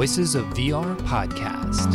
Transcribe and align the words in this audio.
Voices 0.00 0.34
of 0.34 0.46
VR 0.54 0.96
podcast. 1.00 1.92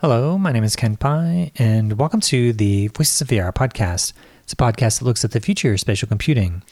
Hello, 0.00 0.38
my 0.38 0.52
name 0.52 0.64
is 0.64 0.74
Kent 0.74 0.98
Bye, 1.00 1.52
and 1.56 1.98
welcome 1.98 2.22
to 2.22 2.54
the 2.54 2.86
Voices 2.88 3.20
of 3.20 3.28
VR 3.28 3.52
podcast. 3.52 4.14
It's 4.44 4.54
a 4.54 4.56
podcast 4.56 5.00
that 5.00 5.04
looks 5.04 5.22
at 5.22 5.32
the 5.32 5.40
future 5.40 5.74
of 5.74 5.80
spatial 5.80 6.08
computing. 6.08 6.62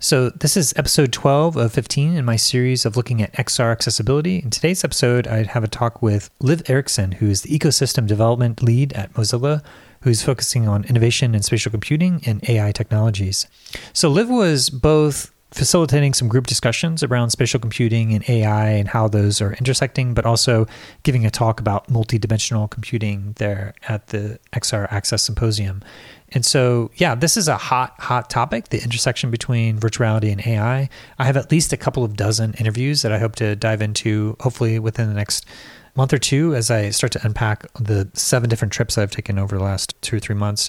So, 0.00 0.30
this 0.30 0.56
is 0.56 0.74
episode 0.74 1.12
12 1.12 1.56
of 1.56 1.72
15 1.72 2.16
in 2.16 2.24
my 2.24 2.34
series 2.34 2.84
of 2.84 2.96
looking 2.96 3.22
at 3.22 3.32
XR 3.34 3.70
accessibility. 3.70 4.38
In 4.38 4.50
today's 4.50 4.82
episode, 4.82 5.28
I'd 5.28 5.46
have 5.46 5.62
a 5.62 5.68
talk 5.68 6.02
with 6.02 6.30
Liv 6.40 6.68
Erickson, 6.68 7.12
who 7.12 7.28
is 7.28 7.42
the 7.42 7.56
ecosystem 7.56 8.08
development 8.08 8.60
lead 8.60 8.92
at 8.94 9.12
Mozilla, 9.12 9.62
who's 10.00 10.24
focusing 10.24 10.66
on 10.66 10.82
innovation 10.86 11.32
in 11.32 11.44
spatial 11.44 11.70
computing 11.70 12.22
and 12.26 12.42
AI 12.50 12.72
technologies. 12.72 13.46
So, 13.92 14.08
Liv 14.08 14.28
was 14.28 14.68
both 14.68 15.30
facilitating 15.56 16.12
some 16.12 16.28
group 16.28 16.46
discussions 16.46 17.02
around 17.02 17.30
spatial 17.30 17.58
computing 17.58 18.12
and 18.12 18.28
AI 18.28 18.68
and 18.68 18.88
how 18.88 19.08
those 19.08 19.40
are 19.40 19.54
intersecting, 19.54 20.12
but 20.12 20.26
also 20.26 20.66
giving 21.02 21.24
a 21.24 21.30
talk 21.30 21.60
about 21.60 21.88
multidimensional 21.88 22.70
computing 22.70 23.34
there 23.38 23.74
at 23.88 24.08
the 24.08 24.38
XR 24.52 24.86
Access 24.92 25.22
Symposium. 25.22 25.82
And 26.30 26.44
so, 26.44 26.90
yeah, 26.96 27.14
this 27.14 27.38
is 27.38 27.48
a 27.48 27.56
hot, 27.56 27.94
hot 27.98 28.28
topic 28.28 28.68
the 28.68 28.82
intersection 28.82 29.30
between 29.30 29.78
virtuality 29.78 30.30
and 30.30 30.46
AI. 30.46 30.90
I 31.18 31.24
have 31.24 31.36
at 31.36 31.50
least 31.50 31.72
a 31.72 31.76
couple 31.78 32.04
of 32.04 32.16
dozen 32.16 32.52
interviews 32.54 33.00
that 33.02 33.12
I 33.12 33.18
hope 33.18 33.36
to 33.36 33.56
dive 33.56 33.80
into, 33.80 34.36
hopefully 34.40 34.78
within 34.78 35.08
the 35.08 35.14
next 35.14 35.46
month 35.94 36.12
or 36.12 36.18
two, 36.18 36.54
as 36.54 36.70
I 36.70 36.90
start 36.90 37.12
to 37.12 37.24
unpack 37.24 37.64
the 37.74 38.10
seven 38.12 38.50
different 38.50 38.72
trips 38.72 38.98
I've 38.98 39.10
taken 39.10 39.38
over 39.38 39.56
the 39.56 39.64
last 39.64 39.94
two 40.02 40.16
or 40.16 40.20
three 40.20 40.34
months. 40.34 40.68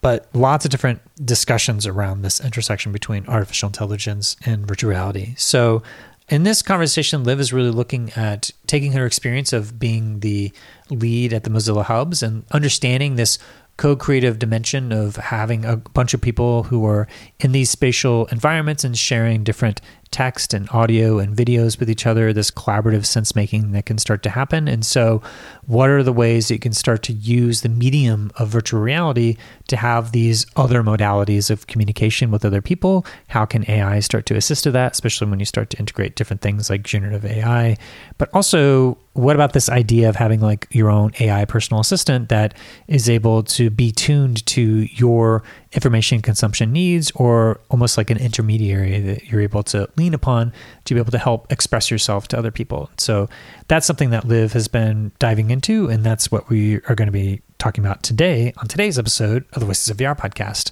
But 0.00 0.28
lots 0.32 0.64
of 0.64 0.70
different 0.70 1.00
discussions 1.24 1.86
around 1.86 2.22
this 2.22 2.40
intersection 2.40 2.92
between 2.92 3.26
artificial 3.26 3.68
intelligence 3.68 4.36
and 4.44 4.66
virtual 4.66 4.90
reality. 4.90 5.34
So, 5.36 5.82
in 6.28 6.42
this 6.42 6.60
conversation, 6.60 7.24
Liv 7.24 7.40
is 7.40 7.54
really 7.54 7.70
looking 7.70 8.12
at 8.14 8.50
taking 8.66 8.92
her 8.92 9.06
experience 9.06 9.52
of 9.52 9.78
being 9.78 10.20
the 10.20 10.52
lead 10.90 11.32
at 11.32 11.44
the 11.44 11.50
Mozilla 11.50 11.84
Hubs 11.84 12.22
and 12.22 12.44
understanding 12.52 13.16
this 13.16 13.38
co-creative 13.78 14.38
dimension 14.38 14.92
of 14.92 15.16
having 15.16 15.64
a 15.64 15.76
bunch 15.76 16.12
of 16.12 16.20
people 16.20 16.64
who 16.64 16.84
are 16.84 17.08
in 17.40 17.52
these 17.52 17.70
spatial 17.70 18.26
environments 18.26 18.84
and 18.84 18.98
sharing 18.98 19.42
different 19.44 19.80
text 20.10 20.54
and 20.54 20.68
audio 20.70 21.18
and 21.18 21.36
videos 21.36 21.78
with 21.78 21.90
each 21.90 22.06
other, 22.06 22.32
this 22.32 22.50
collaborative 22.50 23.04
sense 23.04 23.34
making 23.34 23.72
that 23.72 23.86
can 23.86 23.98
start 23.98 24.22
to 24.22 24.30
happen. 24.30 24.68
And 24.68 24.84
so, 24.84 25.22
what 25.66 25.90
are 25.90 26.02
the 26.02 26.12
ways 26.12 26.48
that 26.48 26.54
you 26.54 26.60
can 26.60 26.72
start 26.72 27.02
to 27.04 27.12
use 27.12 27.60
the 27.60 27.68
medium 27.68 28.30
of 28.36 28.48
virtual 28.48 28.80
reality 28.80 29.36
to 29.68 29.76
have 29.76 30.12
these 30.12 30.46
other 30.56 30.82
modalities 30.82 31.50
of 31.50 31.66
communication 31.66 32.30
with 32.30 32.44
other 32.44 32.62
people? 32.62 33.04
How 33.28 33.44
can 33.44 33.68
AI 33.70 34.00
start 34.00 34.26
to 34.26 34.36
assist 34.36 34.64
to 34.64 34.70
that, 34.72 34.92
especially 34.92 35.28
when 35.28 35.40
you 35.40 35.46
start 35.46 35.70
to 35.70 35.78
integrate 35.78 36.16
different 36.16 36.40
things 36.40 36.70
like 36.70 36.82
generative 36.82 37.24
AI? 37.24 37.76
But 38.16 38.30
also, 38.32 38.98
what 39.18 39.34
about 39.34 39.52
this 39.52 39.68
idea 39.68 40.08
of 40.08 40.14
having 40.14 40.40
like 40.40 40.68
your 40.70 40.90
own 40.90 41.10
AI 41.18 41.44
personal 41.44 41.80
assistant 41.80 42.28
that 42.28 42.54
is 42.86 43.10
able 43.10 43.42
to 43.42 43.68
be 43.68 43.90
tuned 43.90 44.46
to 44.46 44.86
your 44.92 45.42
information 45.72 46.22
consumption 46.22 46.72
needs 46.72 47.10
or 47.16 47.60
almost 47.68 47.98
like 47.98 48.10
an 48.10 48.16
intermediary 48.18 49.00
that 49.00 49.24
you're 49.26 49.40
able 49.40 49.62
to 49.62 49.88
lean 49.98 50.14
upon 50.14 50.52
to 50.84 50.94
be 50.94 51.00
able 51.00 51.10
to 51.10 51.18
help 51.18 51.52
express 51.52 51.90
yourself 51.90 52.28
to 52.28 52.38
other 52.38 52.50
people. 52.50 52.88
So 52.96 53.28
that's 53.66 53.86
something 53.86 54.10
that 54.10 54.24
Liv 54.24 54.54
has 54.54 54.68
been 54.68 55.12
diving 55.18 55.50
into, 55.50 55.88
and 55.88 56.04
that's 56.04 56.32
what 56.32 56.48
we 56.48 56.76
are 56.76 56.94
going 56.94 57.06
to 57.06 57.12
be 57.12 57.42
talking 57.58 57.84
about 57.84 58.02
today 58.02 58.54
on 58.56 58.68
today's 58.68 58.98
episode 58.98 59.44
of 59.52 59.60
the 59.60 59.66
Voices 59.66 59.90
of 59.90 59.96
VR 59.96 60.16
podcast. 60.16 60.70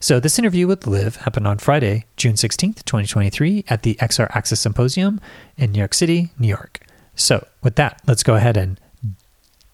So 0.00 0.20
this 0.20 0.38
interview 0.38 0.68
with 0.68 0.86
Liv 0.86 1.16
happened 1.16 1.48
on 1.48 1.58
Friday, 1.58 2.06
June 2.16 2.34
16th, 2.34 2.84
2023 2.84 3.64
at 3.68 3.82
the 3.82 3.96
XR 3.96 4.28
Access 4.34 4.60
Symposium 4.60 5.20
in 5.56 5.72
New 5.72 5.80
York 5.80 5.92
City, 5.92 6.30
New 6.38 6.48
York. 6.48 6.80
So 7.16 7.44
with 7.62 7.74
that, 7.76 8.00
let's 8.06 8.22
go 8.22 8.36
ahead 8.36 8.56
and 8.56 8.78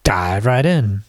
dive 0.03 0.47
right 0.47 0.65
in. 0.65 1.03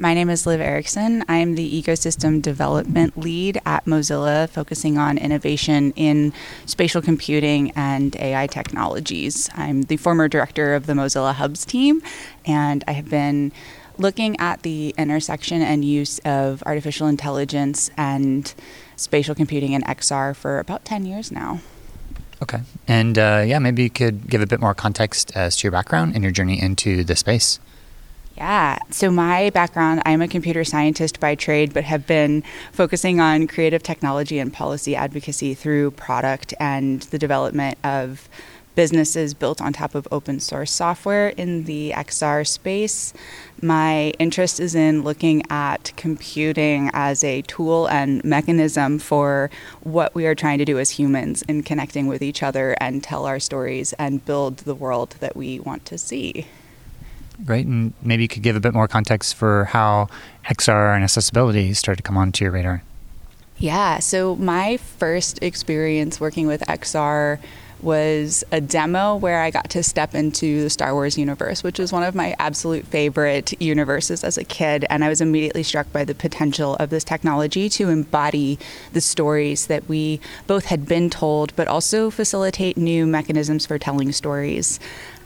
My 0.00 0.14
name 0.14 0.30
is 0.30 0.46
Liv 0.46 0.62
Erickson. 0.62 1.26
I'm 1.28 1.56
the 1.56 1.82
ecosystem 1.82 2.40
development 2.40 3.18
lead 3.18 3.60
at 3.66 3.84
Mozilla, 3.84 4.48
focusing 4.48 4.96
on 4.96 5.18
innovation 5.18 5.92
in 5.94 6.32
spatial 6.64 7.02
computing 7.02 7.70
and 7.72 8.16
AI 8.16 8.46
technologies. 8.46 9.50
I'm 9.56 9.82
the 9.82 9.98
former 9.98 10.26
director 10.26 10.74
of 10.74 10.86
the 10.86 10.94
Mozilla 10.94 11.34
Hubs 11.34 11.66
team, 11.66 12.00
and 12.46 12.82
I 12.88 12.92
have 12.92 13.10
been 13.10 13.52
looking 13.98 14.40
at 14.40 14.62
the 14.62 14.94
intersection 14.96 15.60
and 15.60 15.84
use 15.84 16.18
of 16.20 16.62
artificial 16.64 17.06
intelligence 17.06 17.90
and 17.98 18.54
spatial 18.96 19.34
computing 19.34 19.74
and 19.74 19.84
XR 19.84 20.34
for 20.34 20.60
about 20.60 20.86
10 20.86 21.04
years 21.04 21.30
now. 21.30 21.60
Okay. 22.40 22.60
And 22.88 23.18
uh, 23.18 23.44
yeah, 23.46 23.58
maybe 23.58 23.82
you 23.82 23.90
could 23.90 24.30
give 24.30 24.40
a 24.40 24.46
bit 24.46 24.60
more 24.60 24.72
context 24.72 25.36
as 25.36 25.58
to 25.58 25.64
your 25.64 25.72
background 25.72 26.14
and 26.14 26.24
your 26.24 26.32
journey 26.32 26.58
into 26.58 27.04
the 27.04 27.16
space. 27.16 27.60
Yeah. 28.40 28.78
So, 28.88 29.10
my 29.10 29.50
background 29.50 30.00
I'm 30.06 30.22
a 30.22 30.26
computer 30.26 30.64
scientist 30.64 31.20
by 31.20 31.34
trade, 31.34 31.74
but 31.74 31.84
have 31.84 32.06
been 32.06 32.42
focusing 32.72 33.20
on 33.20 33.46
creative 33.46 33.82
technology 33.82 34.38
and 34.38 34.50
policy 34.50 34.96
advocacy 34.96 35.52
through 35.52 35.90
product 35.90 36.54
and 36.58 37.02
the 37.02 37.18
development 37.18 37.76
of 37.84 38.30
businesses 38.74 39.34
built 39.34 39.60
on 39.60 39.74
top 39.74 39.94
of 39.94 40.08
open 40.10 40.40
source 40.40 40.72
software 40.72 41.28
in 41.36 41.64
the 41.64 41.92
XR 41.94 42.46
space. 42.46 43.12
My 43.60 44.14
interest 44.18 44.58
is 44.58 44.74
in 44.74 45.02
looking 45.02 45.42
at 45.50 45.92
computing 45.98 46.90
as 46.94 47.22
a 47.22 47.42
tool 47.42 47.88
and 47.88 48.24
mechanism 48.24 48.98
for 48.98 49.50
what 49.82 50.14
we 50.14 50.24
are 50.24 50.34
trying 50.34 50.56
to 50.60 50.64
do 50.64 50.78
as 50.78 50.92
humans 50.92 51.42
in 51.42 51.62
connecting 51.62 52.06
with 52.06 52.22
each 52.22 52.42
other 52.42 52.74
and 52.80 53.04
tell 53.04 53.26
our 53.26 53.38
stories 53.38 53.92
and 53.98 54.24
build 54.24 54.58
the 54.58 54.74
world 54.74 55.16
that 55.20 55.36
we 55.36 55.60
want 55.60 55.84
to 55.84 55.98
see. 55.98 56.46
Great. 57.44 57.66
And 57.66 57.92
maybe 58.02 58.22
you 58.22 58.28
could 58.28 58.42
give 58.42 58.56
a 58.56 58.60
bit 58.60 58.74
more 58.74 58.88
context 58.88 59.34
for 59.34 59.66
how 59.66 60.08
XR 60.46 60.94
and 60.94 61.04
accessibility 61.04 61.72
started 61.74 61.98
to 61.98 62.02
come 62.02 62.16
onto 62.16 62.44
your 62.44 62.52
radar. 62.52 62.82
Yeah. 63.58 63.98
So, 63.98 64.36
my 64.36 64.78
first 64.78 65.42
experience 65.42 66.18
working 66.18 66.46
with 66.46 66.62
XR 66.62 67.38
was 67.82 68.44
a 68.52 68.60
demo 68.60 69.16
where 69.16 69.42
I 69.42 69.50
got 69.50 69.70
to 69.70 69.82
step 69.82 70.14
into 70.14 70.62
the 70.62 70.70
Star 70.70 70.94
Wars 70.94 71.16
universe, 71.16 71.62
which 71.62 71.78
was 71.78 71.92
one 71.92 72.02
of 72.02 72.14
my 72.14 72.34
absolute 72.38 72.86
favorite 72.86 73.60
universes 73.60 74.24
as 74.24 74.36
a 74.36 74.44
kid. 74.44 74.84
And 74.90 75.04
I 75.04 75.08
was 75.08 75.20
immediately 75.20 75.62
struck 75.62 75.90
by 75.92 76.04
the 76.04 76.14
potential 76.14 76.76
of 76.76 76.90
this 76.90 77.04
technology 77.04 77.68
to 77.70 77.88
embody 77.88 78.58
the 78.92 79.00
stories 79.00 79.66
that 79.66 79.88
we 79.88 80.20
both 80.46 80.66
had 80.66 80.86
been 80.86 81.10
told, 81.10 81.54
but 81.56 81.68
also 81.68 82.10
facilitate 82.10 82.76
new 82.76 83.06
mechanisms 83.06 83.66
for 83.66 83.78
telling 83.78 84.12
stories. 84.12 84.80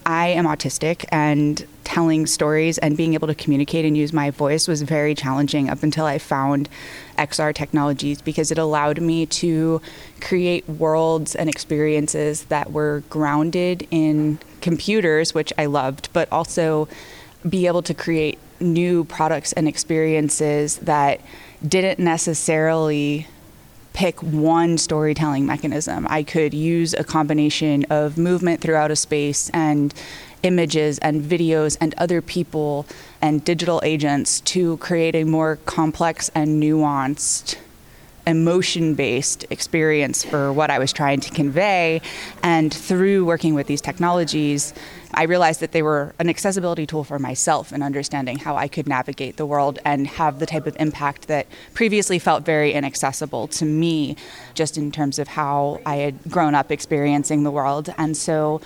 I 0.06 0.28
am 0.28 0.44
autistic, 0.44 1.04
and 1.10 1.65
telling 1.84 2.26
stories 2.26 2.78
and 2.78 2.97
being 2.97 3.15
able 3.15 3.28
to 3.28 3.34
communicate 3.34 3.84
and 3.84 3.97
use 3.97 4.12
my 4.12 4.31
voice 4.31 4.66
was 4.66 4.82
very 4.82 5.15
challenging 5.15 5.69
up 5.69 5.82
until 5.82 6.06
I 6.06 6.19
found 6.19 6.69
XR 7.19 7.54
technologies 7.54 8.20
because 8.20 8.50
it 8.50 8.59
allowed 8.59 9.00
me 9.00 9.26
to 9.26 9.81
create 10.20 10.69
worlds 10.69 11.34
and 11.34 11.48
experiences 11.48 12.44
that 12.44 12.72
were 12.72 13.04
grounded 13.10 13.87
in 13.91 14.38
computers, 14.60 15.34
which 15.34 15.53
I 15.59 15.66
loved, 15.66 16.09
but 16.12 16.31
also 16.32 16.88
be 17.48 17.66
able 17.66 17.82
to 17.82 17.94
create 17.94 18.38
new 18.60 19.04
products 19.04 19.53
and 19.53 19.69
experiences 19.69 20.78
that 20.78 21.21
didn't 21.66 21.98
necessarily 21.98 23.26
pick 23.94 24.21
one 24.22 24.77
storytelling 24.77 25.47
mechanism. 25.47 26.06
I 26.10 26.22
could 26.22 26.53
use 26.53 26.93
a 26.94 27.05
combination 27.05 27.87
of 27.88 28.19
movement 28.19 28.60
throughout 28.60 28.91
a 28.91 28.97
space 28.97 29.50
and 29.55 29.94
images 30.43 30.99
and 30.99 31.22
videos 31.22 31.78
and 31.81 31.94
other 31.97 32.21
people 32.21 32.87
and 33.22 33.43
digital 33.44 33.81
agents 33.83 34.41
to 34.43 34.77
create 34.77 35.15
a 35.15 35.25
more 35.25 35.56
complex 35.65 36.28
and 36.34 36.62
nuanced 36.62 37.56
emotion 38.27 38.95
based 38.95 39.45
experience 39.51 40.24
for 40.24 40.53
what 40.53 40.71
I 40.71 40.78
was 40.78 40.92
trying 40.92 41.21
to 41.21 41.30
convey. 41.30 42.01
And 42.42 42.72
through 42.72 43.24
working 43.24 43.54
with 43.54 43.66
these 43.66 43.80
technologies, 43.80 44.74
I 45.16 45.25
realized 45.25 45.61
that 45.61 45.72
they 45.72 45.83
were 45.83 46.15
an 46.19 46.28
accessibility 46.28 46.87
tool 46.87 47.05
for 47.05 47.19
myself 47.19 47.72
in 47.72 47.83
understanding 47.83 48.39
how 48.39 48.57
I 48.57 48.69
could 48.69 48.87
navigate 48.87 49.37
the 49.37 49.47
world 49.47 49.78
and 49.84 50.07
have 50.07 50.39
the 50.39 50.47
type 50.47 50.66
of 50.66 50.77
impact 50.78 51.28
that 51.28 51.47
previously 51.72 52.19
felt 52.19 52.45
very 52.45 52.72
inaccessible 52.72 53.49
to 53.49 53.65
me, 53.65 54.16
just 54.55 54.77
in 54.77 54.93
terms 54.93 55.19
of 55.19 55.28
how 55.28 55.81
I 55.87 55.97
had 55.97 56.31
grown 56.31 56.55
up 56.55 56.71
experiencing 56.71 57.43
the 57.43 57.51
world. 57.51 57.93
And 57.97 58.16
so 58.16 58.61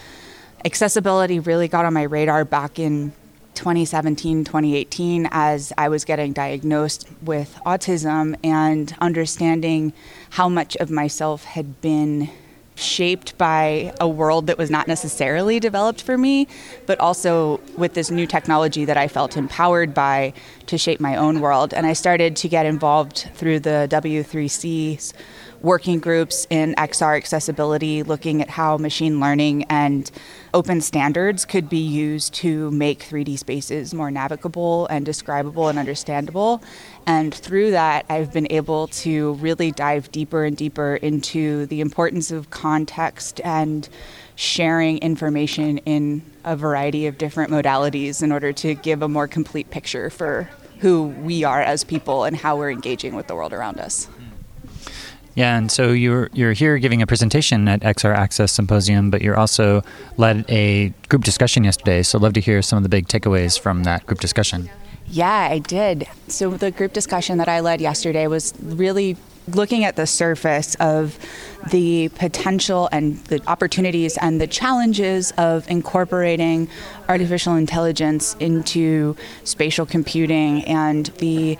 accessibility 0.64 1.38
really 1.38 1.68
got 1.68 1.84
on 1.84 1.94
my 1.94 2.02
radar 2.02 2.44
back 2.44 2.78
in 2.78 3.12
2017, 3.54 4.44
2018, 4.44 5.28
as 5.32 5.72
I 5.76 5.88
was 5.88 6.04
getting 6.04 6.32
diagnosed 6.32 7.08
with 7.22 7.58
autism 7.66 8.36
and 8.44 8.94
understanding 9.00 9.92
how 10.30 10.48
much 10.48 10.76
of 10.76 10.90
myself 10.90 11.44
had 11.44 11.80
been 11.80 12.30
shaped 12.78 13.36
by 13.38 13.92
a 14.00 14.08
world 14.08 14.46
that 14.46 14.58
was 14.58 14.70
not 14.70 14.86
necessarily 14.86 15.58
developed 15.60 16.02
for 16.02 16.16
me, 16.16 16.46
but 16.86 16.98
also 17.00 17.60
with 17.76 17.94
this 17.94 18.10
new 18.10 18.26
technology 18.26 18.84
that 18.84 18.96
I 18.96 19.08
felt 19.08 19.36
empowered 19.36 19.94
by 19.94 20.32
to 20.66 20.78
shape 20.78 21.00
my 21.00 21.16
own 21.16 21.40
world. 21.40 21.74
And 21.74 21.86
I 21.86 21.92
started 21.92 22.36
to 22.36 22.48
get 22.48 22.66
involved 22.66 23.30
through 23.34 23.60
the 23.60 23.88
W3C's 23.90 25.14
working 25.60 25.98
groups 25.98 26.46
in 26.50 26.74
XR 26.76 27.16
accessibility, 27.16 28.02
looking 28.02 28.40
at 28.40 28.50
how 28.50 28.76
machine 28.76 29.18
learning 29.18 29.64
and 29.64 30.10
open 30.54 30.80
standards 30.80 31.44
could 31.44 31.68
be 31.68 31.78
used 31.78 32.32
to 32.32 32.70
make 32.70 33.00
3D 33.00 33.38
spaces 33.38 33.92
more 33.92 34.10
navigable 34.10 34.86
and 34.86 35.04
describable 35.04 35.68
and 35.68 35.78
understandable. 35.78 36.62
And 37.08 37.34
through 37.34 37.70
that, 37.70 38.04
I've 38.10 38.34
been 38.34 38.46
able 38.50 38.88
to 38.88 39.32
really 39.34 39.72
dive 39.72 40.12
deeper 40.12 40.44
and 40.44 40.54
deeper 40.54 40.96
into 40.96 41.64
the 41.64 41.80
importance 41.80 42.30
of 42.30 42.50
context 42.50 43.40
and 43.42 43.88
sharing 44.36 44.98
information 44.98 45.78
in 45.78 46.20
a 46.44 46.54
variety 46.54 47.06
of 47.06 47.16
different 47.16 47.50
modalities 47.50 48.22
in 48.22 48.30
order 48.30 48.52
to 48.52 48.74
give 48.74 49.00
a 49.00 49.08
more 49.08 49.26
complete 49.26 49.70
picture 49.70 50.10
for 50.10 50.50
who 50.80 51.04
we 51.04 51.44
are 51.44 51.62
as 51.62 51.82
people 51.82 52.24
and 52.24 52.36
how 52.36 52.58
we're 52.58 52.70
engaging 52.70 53.14
with 53.14 53.26
the 53.26 53.34
world 53.34 53.54
around 53.54 53.80
us. 53.80 54.06
Yeah, 55.34 55.56
and 55.56 55.72
so 55.72 55.92
you're 55.92 56.28
you're 56.34 56.52
here 56.52 56.76
giving 56.76 57.00
a 57.00 57.06
presentation 57.06 57.68
at 57.68 57.80
XR 57.80 58.14
Access 58.14 58.52
Symposium, 58.52 59.10
but 59.10 59.22
you're 59.22 59.38
also 59.38 59.82
led 60.18 60.44
a 60.50 60.92
group 61.08 61.24
discussion 61.24 61.64
yesterday. 61.64 62.02
So 62.02 62.18
I'd 62.18 62.22
love 62.22 62.34
to 62.34 62.40
hear 62.40 62.60
some 62.60 62.76
of 62.76 62.82
the 62.82 62.90
big 62.90 63.08
takeaways 63.08 63.58
from 63.58 63.84
that 63.84 64.04
group 64.04 64.20
discussion. 64.20 64.68
Yeah, 65.10 65.48
I 65.50 65.58
did. 65.58 66.06
So 66.28 66.50
the 66.50 66.70
group 66.70 66.92
discussion 66.92 67.38
that 67.38 67.48
I 67.48 67.60
led 67.60 67.80
yesterday 67.80 68.26
was 68.26 68.52
really 68.60 69.16
looking 69.54 69.84
at 69.84 69.96
the 69.96 70.06
surface 70.06 70.74
of 70.76 71.18
the 71.70 72.10
potential 72.10 72.88
and 72.92 73.16
the 73.26 73.40
opportunities 73.48 74.18
and 74.18 74.40
the 74.40 74.46
challenges 74.46 75.32
of 75.38 75.68
incorporating 75.70 76.68
artificial 77.08 77.54
intelligence 77.54 78.36
into 78.40 79.16
spatial 79.44 79.86
computing 79.86 80.64
and 80.66 81.06
the 81.18 81.56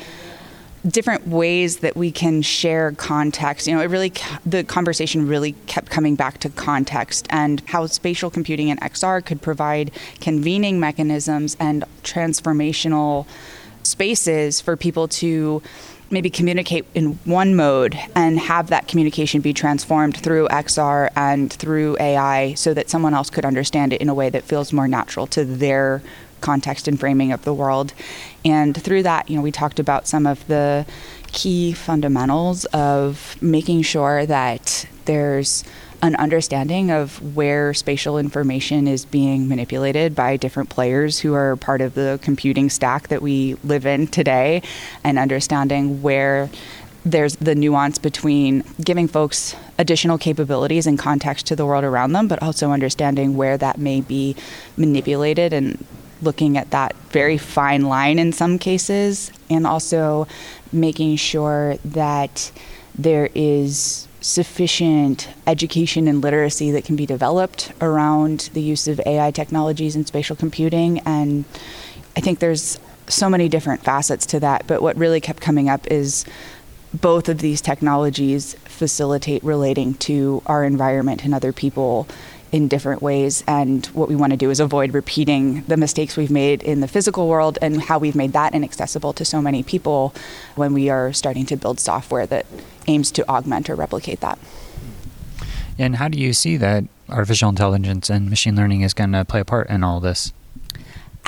different 0.86 1.26
ways 1.26 1.78
that 1.78 1.96
we 1.96 2.12
can 2.12 2.42
share 2.42 2.92
context. 2.92 3.66
You 3.66 3.75
know, 3.75 3.80
it 3.80 3.90
really 3.90 4.12
the 4.46 4.64
conversation 4.64 5.26
really 5.26 5.52
kept 5.66 5.90
coming 5.90 6.14
back 6.14 6.38
to 6.40 6.50
context 6.50 7.26
and 7.30 7.62
how 7.66 7.86
spatial 7.86 8.30
computing 8.30 8.70
and 8.70 8.80
XR 8.80 9.25
could 9.25 9.42
provide 9.42 9.90
convening 10.20 10.78
mechanisms 10.78 11.56
and 11.58 11.84
transformational 12.02 13.26
spaces 13.82 14.60
for 14.60 14.76
people 14.76 15.08
to 15.08 15.62
maybe 16.10 16.30
communicate 16.30 16.86
in 16.94 17.19
one 17.25 17.54
mode 17.54 17.98
and 18.14 18.38
have 18.38 18.69
that 18.69 18.88
communication 18.88 19.40
be 19.40 19.52
transformed 19.52 20.16
through 20.16 20.48
XR 20.48 21.10
and 21.16 21.52
through 21.52 21.96
AI 22.00 22.54
so 22.54 22.72
that 22.72 22.88
someone 22.88 23.12
else 23.12 23.28
could 23.28 23.44
understand 23.44 23.92
it 23.92 24.00
in 24.00 24.08
a 24.08 24.14
way 24.14 24.30
that 24.30 24.44
feels 24.44 24.72
more 24.72 24.88
natural 24.88 25.26
to 25.26 25.44
their 25.44 26.02
context 26.40 26.88
and 26.88 26.99
framing 26.99 27.32
of 27.32 27.44
the 27.44 27.55
world. 27.55 27.93
And 28.44 28.81
through 28.81 29.02
that, 29.05 29.29
you 29.29 29.37
know, 29.37 29.43
we 29.43 29.52
talked 29.52 29.79
about 29.79 30.06
some 30.06 30.26
of 30.26 30.46
the 30.46 30.87
key 31.32 31.73
fundamentals 31.73 32.64
of 32.67 33.37
making 33.43 33.82
sure 33.82 34.25
that 34.26 34.87
there's 35.05 35.64
an 36.00 36.14
understanding 36.17 36.90
of 36.93 37.35
where 37.35 37.75
spatial 37.75 38.19
information 38.19 38.87
is 38.87 39.05
being 39.05 39.49
manipulated 39.49 40.14
by 40.14 40.37
different 40.37 40.69
players 40.69 41.19
who 41.19 41.35
are 41.35 41.56
part 41.56 41.81
of 41.81 41.94
the 41.94 42.20
computing 42.23 42.70
stack 42.70 43.08
that 43.08 43.20
we 43.20 43.55
live 43.64 43.85
in 43.85 44.06
today, 44.06 44.62
and 45.02 45.19
understanding 45.19 46.00
where 46.00 46.49
there's 47.05 47.37
the 47.37 47.55
nuance 47.55 47.99
between 47.99 48.62
giving 48.85 49.08
folks 49.08 49.56
additional 49.79 50.19
capabilities 50.19 50.87
and 50.87 50.99
context 50.99 51.46
to 51.46 51.56
the 51.56 51.67
world 51.67 51.85
around 51.85 52.12
them, 52.12 52.29
but 52.29 52.43
also 52.43 52.70
understanding 52.70 53.37
where 53.37 53.56
that 53.56 53.79
may 53.79 54.00
be 54.00 54.37
manipulated 54.76 55.52
and 55.52 55.85
looking 56.22 56.58
at 56.58 56.70
that 56.70 56.94
very 57.10 57.38
fine 57.38 57.82
line 57.82 58.18
in 58.18 58.32
some 58.32 58.58
cases, 58.58 59.30
and 59.48 59.66
also 59.66 60.26
making 60.72 61.16
sure 61.16 61.76
that 61.84 62.50
there 62.94 63.30
is 63.34 64.08
sufficient 64.20 65.28
education 65.46 66.08
and 66.08 66.20
literacy 66.20 66.72
that 66.72 66.84
can 66.84 66.96
be 66.96 67.06
developed 67.06 67.72
around 67.80 68.50
the 68.52 68.60
use 68.60 68.88
of 68.88 69.00
AI 69.06 69.30
technologies 69.30 69.94
and 69.94 70.06
spatial 70.06 70.34
computing. 70.34 70.98
And 71.00 71.44
I 72.16 72.20
think 72.20 72.40
there's 72.40 72.80
so 73.06 73.30
many 73.30 73.48
different 73.48 73.82
facets 73.82 74.26
to 74.26 74.40
that, 74.40 74.66
but 74.66 74.82
what 74.82 74.96
really 74.96 75.20
kept 75.20 75.40
coming 75.40 75.68
up 75.68 75.86
is 75.86 76.24
both 76.92 77.28
of 77.28 77.38
these 77.38 77.60
technologies 77.60 78.54
facilitate 78.64 79.44
relating 79.44 79.94
to 79.94 80.42
our 80.46 80.64
environment 80.64 81.24
and 81.24 81.34
other 81.34 81.52
people 81.52 82.08
in 82.52 82.68
different 82.68 83.02
ways. 83.02 83.44
And 83.46 83.86
what 83.86 84.08
we 84.08 84.16
want 84.16 84.32
to 84.32 84.36
do 84.36 84.50
is 84.50 84.60
avoid 84.60 84.94
repeating 84.94 85.62
the 85.62 85.76
mistakes 85.76 86.16
we've 86.16 86.30
made 86.30 86.62
in 86.62 86.80
the 86.80 86.88
physical 86.88 87.28
world 87.28 87.58
and 87.60 87.82
how 87.82 87.98
we've 87.98 88.16
made 88.16 88.32
that 88.32 88.54
inaccessible 88.54 89.12
to 89.14 89.24
so 89.24 89.42
many 89.42 89.62
people 89.62 90.14
when 90.54 90.72
we 90.72 90.88
are 90.88 91.12
starting 91.12 91.46
to 91.46 91.56
build 91.56 91.80
software 91.80 92.26
that 92.26 92.46
aims 92.86 93.10
to 93.12 93.28
augment 93.28 93.68
or 93.68 93.74
replicate 93.74 94.20
that. 94.20 94.38
And 95.78 95.96
how 95.96 96.08
do 96.08 96.18
you 96.18 96.32
see 96.32 96.56
that 96.56 96.84
artificial 97.08 97.48
intelligence 97.48 98.10
and 98.10 98.28
machine 98.28 98.56
learning 98.56 98.82
is 98.82 98.94
going 98.94 99.12
to 99.12 99.24
play 99.24 99.40
a 99.40 99.44
part 99.44 99.68
in 99.70 99.84
all 99.84 100.00
this? 100.00 100.32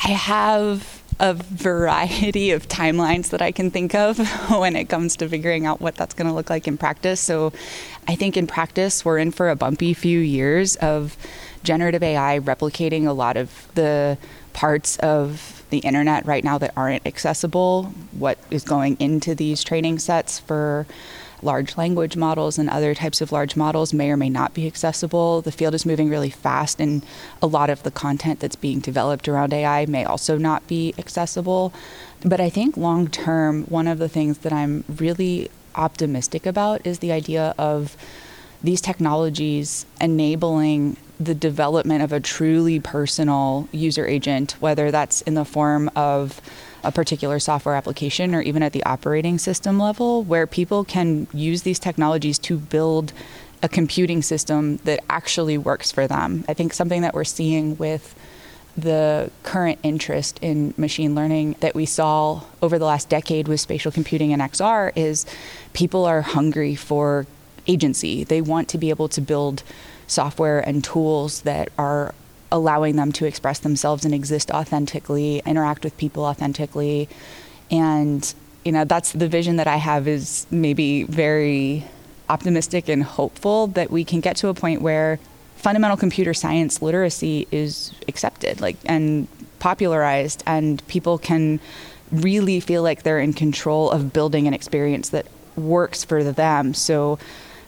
I 0.02 0.11
have 0.11 1.00
a 1.20 1.34
variety 1.34 2.50
of 2.50 2.66
timelines 2.66 3.28
that 3.28 3.43
I 3.43 3.52
can 3.52 3.70
think 3.70 3.94
of 3.94 4.19
when 4.50 4.75
it 4.75 4.88
comes 4.88 5.16
to 5.16 5.28
figuring 5.28 5.66
out 5.66 5.81
what 5.81 5.94
that's 5.94 6.14
going 6.14 6.26
to 6.26 6.32
look 6.32 6.49
like 6.49 6.66
in 6.66 6.78
practice. 6.78 7.20
So 7.20 7.52
I 8.11 8.17
think 8.17 8.37
in 8.37 8.49
practice, 8.49 9.05
we're 9.05 9.19
in 9.19 9.31
for 9.31 9.51
a 9.51 9.55
bumpy 9.55 9.95
few 9.95 10.19
years 10.19 10.75
of 10.75 11.17
generative 11.62 12.03
AI 12.03 12.41
replicating 12.41 13.07
a 13.07 13.12
lot 13.12 13.37
of 13.37 13.69
the 13.77 14.19
parts 14.53 14.97
of 14.97 15.62
the 15.71 15.79
internet 15.79 16.27
right 16.27 16.43
now 16.43 16.59
that 16.59 16.73
aren't 16.77 17.07
accessible, 17.07 17.85
what 18.11 18.37
is 18.51 18.65
going 18.65 18.97
into 18.99 19.37
these 19.37 19.62
training 19.62 20.01
sets 20.01 20.41
for 20.41 20.89
large 21.41 21.77
language 21.77 22.17
models 22.17 22.59
and 22.59 22.69
other 22.69 22.97
types 22.97 23.21
of 23.21 23.31
large 23.31 23.55
models 23.55 23.95
may 23.95 24.11
or 24.11 24.17
may 24.17 24.29
not 24.29 24.55
be 24.55 24.67
accessible. 24.67 25.41
The 25.41 25.53
field 25.53 25.77
is 25.77 25.87
moving 25.87 26.11
really 26.11 26.31
fast, 26.31 26.81
and 26.81 27.07
a 27.41 27.47
lot 27.47 27.71
of 27.71 27.85
the 27.85 27.93
content 27.93 28.41
that's 28.41 28.57
being 28.57 28.81
developed 28.81 29.29
around 29.29 29.55
AI 29.55 29.87
may 29.87 30.05
also 30.05 30.37
not 30.37 30.67
be 30.67 30.95
accessible. 30.99 31.73
But 32.25 32.41
I 32.41 32.51
think 32.51 32.77
long 32.77 33.07
term, 33.07 33.67
one 33.67 33.87
of 33.87 33.99
the 33.99 34.09
things 34.09 34.39
that 34.39 34.53
I'm 34.53 34.83
really 34.89 35.49
optimistic 35.75 36.46
about 36.46 36.87
is 36.87 36.99
the 36.99 37.12
idea 37.12 37.55
of 37.58 37.96
these 38.62 38.81
technologies 38.81 39.87
enabling 40.00 40.96
the 41.19 41.34
development 41.34 42.02
of 42.02 42.12
a 42.12 42.20
truly 42.20 42.81
personal 42.81 43.69
user 43.72 44.06
agent, 44.06 44.52
whether 44.61 44.90
that's 44.90 45.20
in 45.22 45.34
the 45.34 45.44
form 45.44 45.90
of 45.94 46.40
a 46.82 46.90
particular 46.90 47.38
software 47.38 47.75
application 47.75 48.34
or 48.34 48.40
even 48.40 48.62
at 48.62 48.72
the 48.72 48.82
operating 48.84 49.38
system 49.38 49.78
level, 49.78 50.22
where 50.25 50.46
people 50.46 50.84
can 50.84 51.26
use 51.32 51.62
these 51.62 51.78
technologies 51.78 52.38
to 52.38 52.56
build 52.56 53.12
a 53.62 53.68
computing 53.68 54.23
system 54.23 54.78
that 54.85 55.00
actually 55.11 55.59
works 55.59 55.92
for 55.92 56.06
them. 56.06 56.45
I 56.49 56.54
think 56.54 56.73
something 56.73 57.02
that 57.02 57.12
we're 57.12 57.25
seeing 57.25 57.76
with 57.76 58.14
the 58.77 59.31
current 59.43 59.79
interest 59.83 60.39
in 60.43 60.75
machine 60.77 61.15
learning 61.15 61.57
that 61.61 61.75
we 61.75 61.87
saw 61.87 62.43
over 62.62 62.79
the 62.79 62.85
last 62.85 63.09
decade 63.09 63.49
with 63.49 63.61
spatial 63.61 63.93
computing 63.93 64.33
and 64.33 64.41
XR 64.41 64.93
is 64.97 65.27
people 65.73 66.05
are 66.05 66.23
hungry 66.23 66.75
for 66.75 67.27
agency. 67.67 68.25
They 68.25 68.41
want 68.41 68.69
to 68.71 68.79
be 68.79 68.91
able 68.91 69.09
to 69.09 69.21
build 69.21 69.62
software 70.07 70.61
and 70.61 70.83
tools 70.83 71.43
that 71.43 71.69
are 71.79 72.15
allowing 72.53 72.97
them 72.97 73.12
to 73.12 73.27
express 73.27 73.61
themselves 73.61 74.05
and 74.05 74.15
exist 74.15 74.50
authentically, 74.50 75.41
interact 75.47 75.85
with 75.85 75.97
people 75.97 76.25
authentically. 76.25 77.09
And, 77.71 78.33
you 78.65 78.73
know, 78.73 78.85
that's 78.85 79.12
the 79.12 79.29
vision 79.29 79.57
that 79.57 79.69
I 79.69 79.77
have 79.77 80.09
is 80.09 80.47
maybe 80.50 81.05
very 81.05 81.87
optimistic 82.29 82.89
and 82.89 83.03
hopeful 83.03 83.69
that 83.69 83.91
we 83.91 84.05
can 84.05 84.21
get 84.21 84.37
to 84.37 84.49
a 84.49 84.55
point 84.55 84.83
where 84.83 85.19
fundamental 85.61 85.97
computer 85.97 86.33
science 86.33 86.81
literacy 86.81 87.47
is 87.52 87.93
accepted 88.09 88.61
like 88.62 88.76
and 88.87 89.29
popularized 89.59 90.43
and 90.47 90.87
people 90.88 91.19
can 91.19 91.61
really 92.11 92.61
feel 92.61 92.83
like 92.83 93.02
they're 93.02 93.21
in 93.21 93.35
control 93.35 93.90
of 93.90 94.11
building 94.12 94.49
an 94.49 94.55
experience 94.55 95.11
that 95.11 95.26
works 95.57 96.02
for 96.02 96.25
them 96.25 96.73
so 96.73 97.19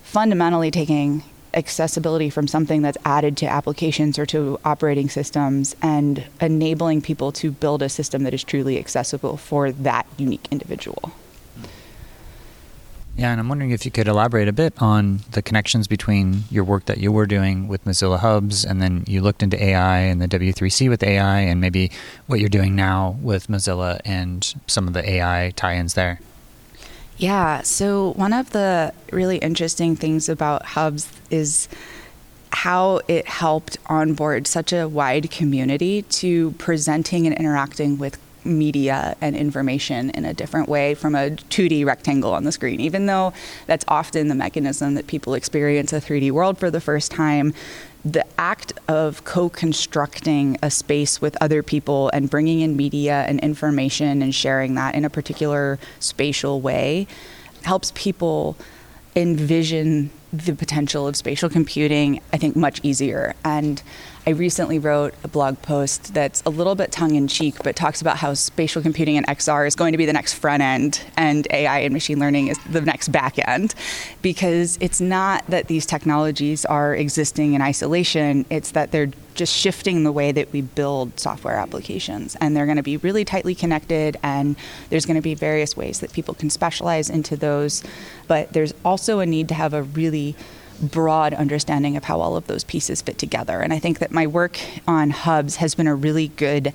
fundamentally 0.02 0.70
taking 0.70 1.22
accessibility 1.54 2.30
from 2.30 2.48
something 2.48 2.80
that's 2.80 2.96
added 3.04 3.36
to 3.36 3.46
applications 3.46 4.18
or 4.18 4.24
to 4.24 4.58
operating 4.64 5.10
systems 5.10 5.76
and 5.82 6.24
enabling 6.40 7.02
people 7.02 7.30
to 7.30 7.50
build 7.50 7.82
a 7.82 7.90
system 7.90 8.22
that 8.22 8.32
is 8.32 8.42
truly 8.42 8.78
accessible 8.78 9.36
for 9.36 9.70
that 9.70 10.06
unique 10.16 10.48
individual. 10.50 11.12
Yeah, 13.16 13.30
and 13.30 13.38
I'm 13.38 13.48
wondering 13.48 13.72
if 13.72 13.84
you 13.84 13.90
could 13.90 14.08
elaborate 14.08 14.48
a 14.48 14.52
bit 14.52 14.72
on 14.80 15.20
the 15.32 15.42
connections 15.42 15.86
between 15.86 16.44
your 16.50 16.64
work 16.64 16.86
that 16.86 16.98
you 16.98 17.12
were 17.12 17.26
doing 17.26 17.68
with 17.68 17.84
Mozilla 17.84 18.18
Hubs 18.18 18.64
and 18.64 18.80
then 18.80 19.04
you 19.06 19.20
looked 19.20 19.42
into 19.42 19.62
AI 19.62 19.98
and 19.98 20.20
the 20.20 20.26
W3C 20.26 20.88
with 20.88 21.02
AI 21.02 21.40
and 21.40 21.60
maybe 21.60 21.90
what 22.26 22.40
you're 22.40 22.48
doing 22.48 22.74
now 22.74 23.18
with 23.20 23.48
Mozilla 23.48 24.00
and 24.06 24.54
some 24.66 24.88
of 24.88 24.94
the 24.94 25.08
AI 25.08 25.52
tie 25.56 25.76
ins 25.76 25.92
there. 25.92 26.20
Yeah. 27.18 27.62
So, 27.62 28.14
one 28.14 28.32
of 28.32 28.50
the 28.50 28.94
really 29.12 29.36
interesting 29.36 29.94
things 29.94 30.28
about 30.28 30.64
hubs 30.64 31.12
is 31.30 31.68
how 32.52 33.00
it 33.08 33.26
helped 33.26 33.76
onboard 33.86 34.46
such 34.46 34.72
a 34.72 34.88
wide 34.88 35.30
community 35.30 36.02
to 36.02 36.52
presenting 36.52 37.26
and 37.26 37.36
interacting 37.36 37.98
with 37.98 38.18
media 38.44 39.16
and 39.20 39.36
information 39.36 40.10
in 40.10 40.24
a 40.24 40.34
different 40.34 40.68
way 40.68 40.94
from 40.94 41.14
a 41.14 41.30
2D 41.30 41.84
rectangle 41.84 42.32
on 42.32 42.44
the 42.44 42.52
screen. 42.52 42.80
Even 42.80 43.06
though 43.06 43.32
that's 43.66 43.84
often 43.88 44.28
the 44.28 44.34
mechanism 44.34 44.94
that 44.94 45.06
people 45.06 45.34
experience 45.34 45.92
a 45.92 46.00
3D 46.00 46.30
world 46.30 46.58
for 46.58 46.70
the 46.70 46.80
first 46.80 47.10
time, 47.10 47.54
the 48.04 48.24
act 48.38 48.72
of 48.88 49.24
co 49.24 49.48
constructing 49.48 50.58
a 50.62 50.70
space 50.70 51.20
with 51.20 51.36
other 51.40 51.62
people 51.62 52.10
and 52.12 52.28
bringing 52.28 52.60
in 52.60 52.76
media 52.76 53.24
and 53.28 53.38
information 53.40 54.22
and 54.22 54.34
sharing 54.34 54.74
that 54.74 54.94
in 54.94 55.04
a 55.04 55.10
particular 55.10 55.78
spatial 56.00 56.60
way 56.60 57.06
helps 57.62 57.92
people 57.94 58.56
envision 59.14 60.10
the 60.32 60.54
potential 60.54 61.06
of 61.06 61.14
spatial 61.14 61.48
computing, 61.48 62.20
I 62.32 62.38
think, 62.38 62.56
much 62.56 62.80
easier. 62.82 63.34
And 63.44 63.82
I 64.24 64.30
recently 64.30 64.78
wrote 64.78 65.14
a 65.24 65.28
blog 65.28 65.60
post 65.62 66.14
that's 66.14 66.44
a 66.46 66.50
little 66.50 66.76
bit 66.76 66.92
tongue 66.92 67.16
in 67.16 67.26
cheek, 67.26 67.56
but 67.64 67.74
talks 67.74 68.00
about 68.00 68.18
how 68.18 68.34
spatial 68.34 68.80
computing 68.80 69.16
and 69.16 69.26
XR 69.26 69.66
is 69.66 69.74
going 69.74 69.90
to 69.90 69.98
be 69.98 70.06
the 70.06 70.12
next 70.12 70.34
front 70.34 70.62
end 70.62 71.00
and 71.16 71.48
AI 71.50 71.80
and 71.80 71.92
machine 71.92 72.20
learning 72.20 72.46
is 72.46 72.58
the 72.70 72.80
next 72.80 73.08
back 73.10 73.36
end. 73.48 73.74
Because 74.22 74.78
it's 74.80 75.00
not 75.00 75.44
that 75.48 75.66
these 75.66 75.84
technologies 75.84 76.64
are 76.64 76.94
existing 76.94 77.54
in 77.54 77.62
isolation, 77.62 78.46
it's 78.48 78.70
that 78.70 78.92
they're 78.92 79.10
just 79.34 79.52
shifting 79.52 80.04
the 80.04 80.12
way 80.12 80.30
that 80.30 80.52
we 80.52 80.60
build 80.60 81.18
software 81.18 81.56
applications. 81.56 82.36
And 82.40 82.56
they're 82.56 82.66
going 82.66 82.76
to 82.76 82.82
be 82.84 82.98
really 82.98 83.24
tightly 83.24 83.56
connected, 83.56 84.18
and 84.22 84.54
there's 84.88 85.04
going 85.04 85.16
to 85.16 85.22
be 85.22 85.34
various 85.34 85.76
ways 85.76 85.98
that 85.98 86.12
people 86.12 86.34
can 86.34 86.48
specialize 86.48 87.10
into 87.10 87.36
those. 87.36 87.82
But 88.28 88.52
there's 88.52 88.72
also 88.84 89.18
a 89.18 89.26
need 89.26 89.48
to 89.48 89.54
have 89.54 89.74
a 89.74 89.82
really 89.82 90.36
broad 90.82 91.32
understanding 91.32 91.96
of 91.96 92.04
how 92.04 92.20
all 92.20 92.36
of 92.36 92.46
those 92.46 92.64
pieces 92.64 93.00
fit 93.00 93.18
together. 93.18 93.60
And 93.60 93.72
I 93.72 93.78
think 93.78 94.00
that 94.00 94.10
my 94.10 94.26
work 94.26 94.58
on 94.86 95.10
hubs 95.10 95.56
has 95.56 95.74
been 95.74 95.86
a 95.86 95.94
really 95.94 96.28
good 96.28 96.74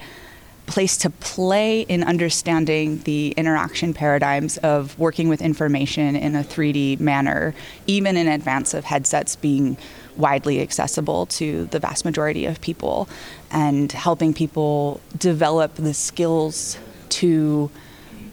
place 0.65 0.97
to 0.97 1.09
play 1.09 1.81
in 1.81 2.03
understanding 2.03 2.99
the 2.99 3.31
interaction 3.31 3.93
paradigms 3.93 4.57
of 4.57 4.97
working 4.99 5.29
with 5.29 5.41
information 5.41 6.15
in 6.15 6.35
a 6.35 6.43
3D 6.43 6.99
manner, 6.99 7.55
even 7.87 8.17
in 8.17 8.27
advance 8.27 8.73
of 8.73 8.83
headsets 8.83 9.35
being 9.35 9.77
widely 10.17 10.61
accessible 10.61 11.25
to 11.27 11.65
the 11.65 11.79
vast 11.79 12.03
majority 12.03 12.45
of 12.45 12.59
people, 12.59 13.07
and 13.49 13.91
helping 13.93 14.33
people 14.33 14.99
develop 15.17 15.75
the 15.75 15.93
skills 15.93 16.77
to 17.09 17.71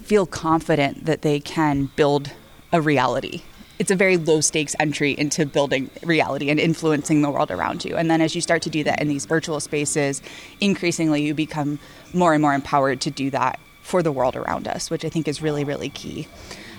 feel 0.02 0.26
confident 0.26 1.04
that 1.04 1.22
they 1.22 1.38
can 1.38 1.88
build 1.94 2.32
a 2.72 2.80
reality 2.80 3.42
it's 3.78 3.90
a 3.90 3.96
very 3.96 4.16
low 4.16 4.40
stakes 4.40 4.76
entry 4.78 5.12
into 5.12 5.44
building 5.46 5.90
reality 6.02 6.50
and 6.50 6.60
influencing 6.60 7.22
the 7.22 7.30
world 7.30 7.50
around 7.50 7.84
you. 7.84 7.96
And 7.96 8.10
then 8.10 8.20
as 8.20 8.34
you 8.34 8.40
start 8.40 8.62
to 8.62 8.70
do 8.70 8.84
that 8.84 9.00
in 9.00 9.08
these 9.08 9.26
virtual 9.26 9.60
spaces, 9.60 10.22
increasingly 10.60 11.22
you 11.22 11.34
become 11.34 11.78
more 12.12 12.32
and 12.32 12.42
more 12.42 12.54
empowered 12.54 13.00
to 13.02 13.10
do 13.10 13.30
that 13.30 13.58
for 13.82 14.02
the 14.02 14.12
world 14.12 14.36
around 14.36 14.68
us, 14.68 14.90
which 14.90 15.04
I 15.04 15.08
think 15.08 15.28
is 15.28 15.42
really, 15.42 15.64
really 15.64 15.90
key. 15.90 16.28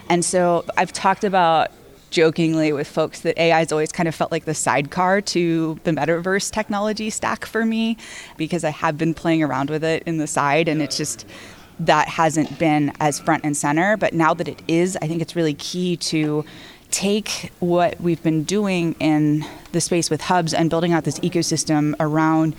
And 0.10 0.24
so 0.24 0.66
I've 0.78 0.94
talked 0.94 1.24
about 1.24 1.72
jokingly 2.12 2.72
with 2.72 2.88
folks 2.88 3.22
that 3.22 3.38
AI 3.38 3.60
has 3.60 3.72
always 3.72 3.92
kind 3.92 4.08
of 4.08 4.16
felt 4.16 4.32
like 4.32 4.46
the 4.46 4.54
sidecar 4.54 5.20
to 5.20 5.78
the 5.84 5.92
metaverse 5.92 6.50
technology 6.50 7.10
stack 7.10 7.46
for 7.46 7.66
me 7.66 7.98
because 8.38 8.64
I 8.64 8.70
have 8.70 8.98
been 8.98 9.14
playing 9.14 9.44
around 9.44 9.70
with 9.70 9.84
it 9.84 10.04
in 10.06 10.18
the 10.18 10.28
side 10.28 10.70
and 10.70 10.82
it's 10.82 10.96
just 10.96 11.26
that 11.80 12.08
hasn't 12.08 12.58
been 12.58 12.94
as 13.02 13.20
front 13.20 13.44
and 13.44 13.56
center. 13.56 13.98
But 13.98 14.14
now 14.14 14.34
that 14.34 14.48
it 14.48 14.62
is, 14.68 14.98
I 15.02 15.08
think 15.08 15.22
it's 15.22 15.36
really 15.36 15.56
key 15.56 15.98
to 15.98 16.46
take 16.96 17.52
what 17.60 18.00
we've 18.00 18.24
been 18.24 18.46
doing 18.46 18.96
in 19.02 19.46
the 19.74 19.82
space 19.82 20.10
with 20.10 20.22
hubs 20.22 20.54
and 20.54 20.70
building 20.70 20.94
out 20.94 21.04
this 21.04 21.20
ecosystem 21.20 21.94
around 22.00 22.56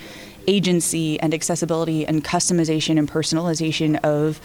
agency 0.46 1.18
and 1.20 1.32
accessibility 1.32 2.06
and 2.06 2.22
customization 2.22 2.98
and 2.98 3.10
personalization 3.10 3.98
of 4.04 4.38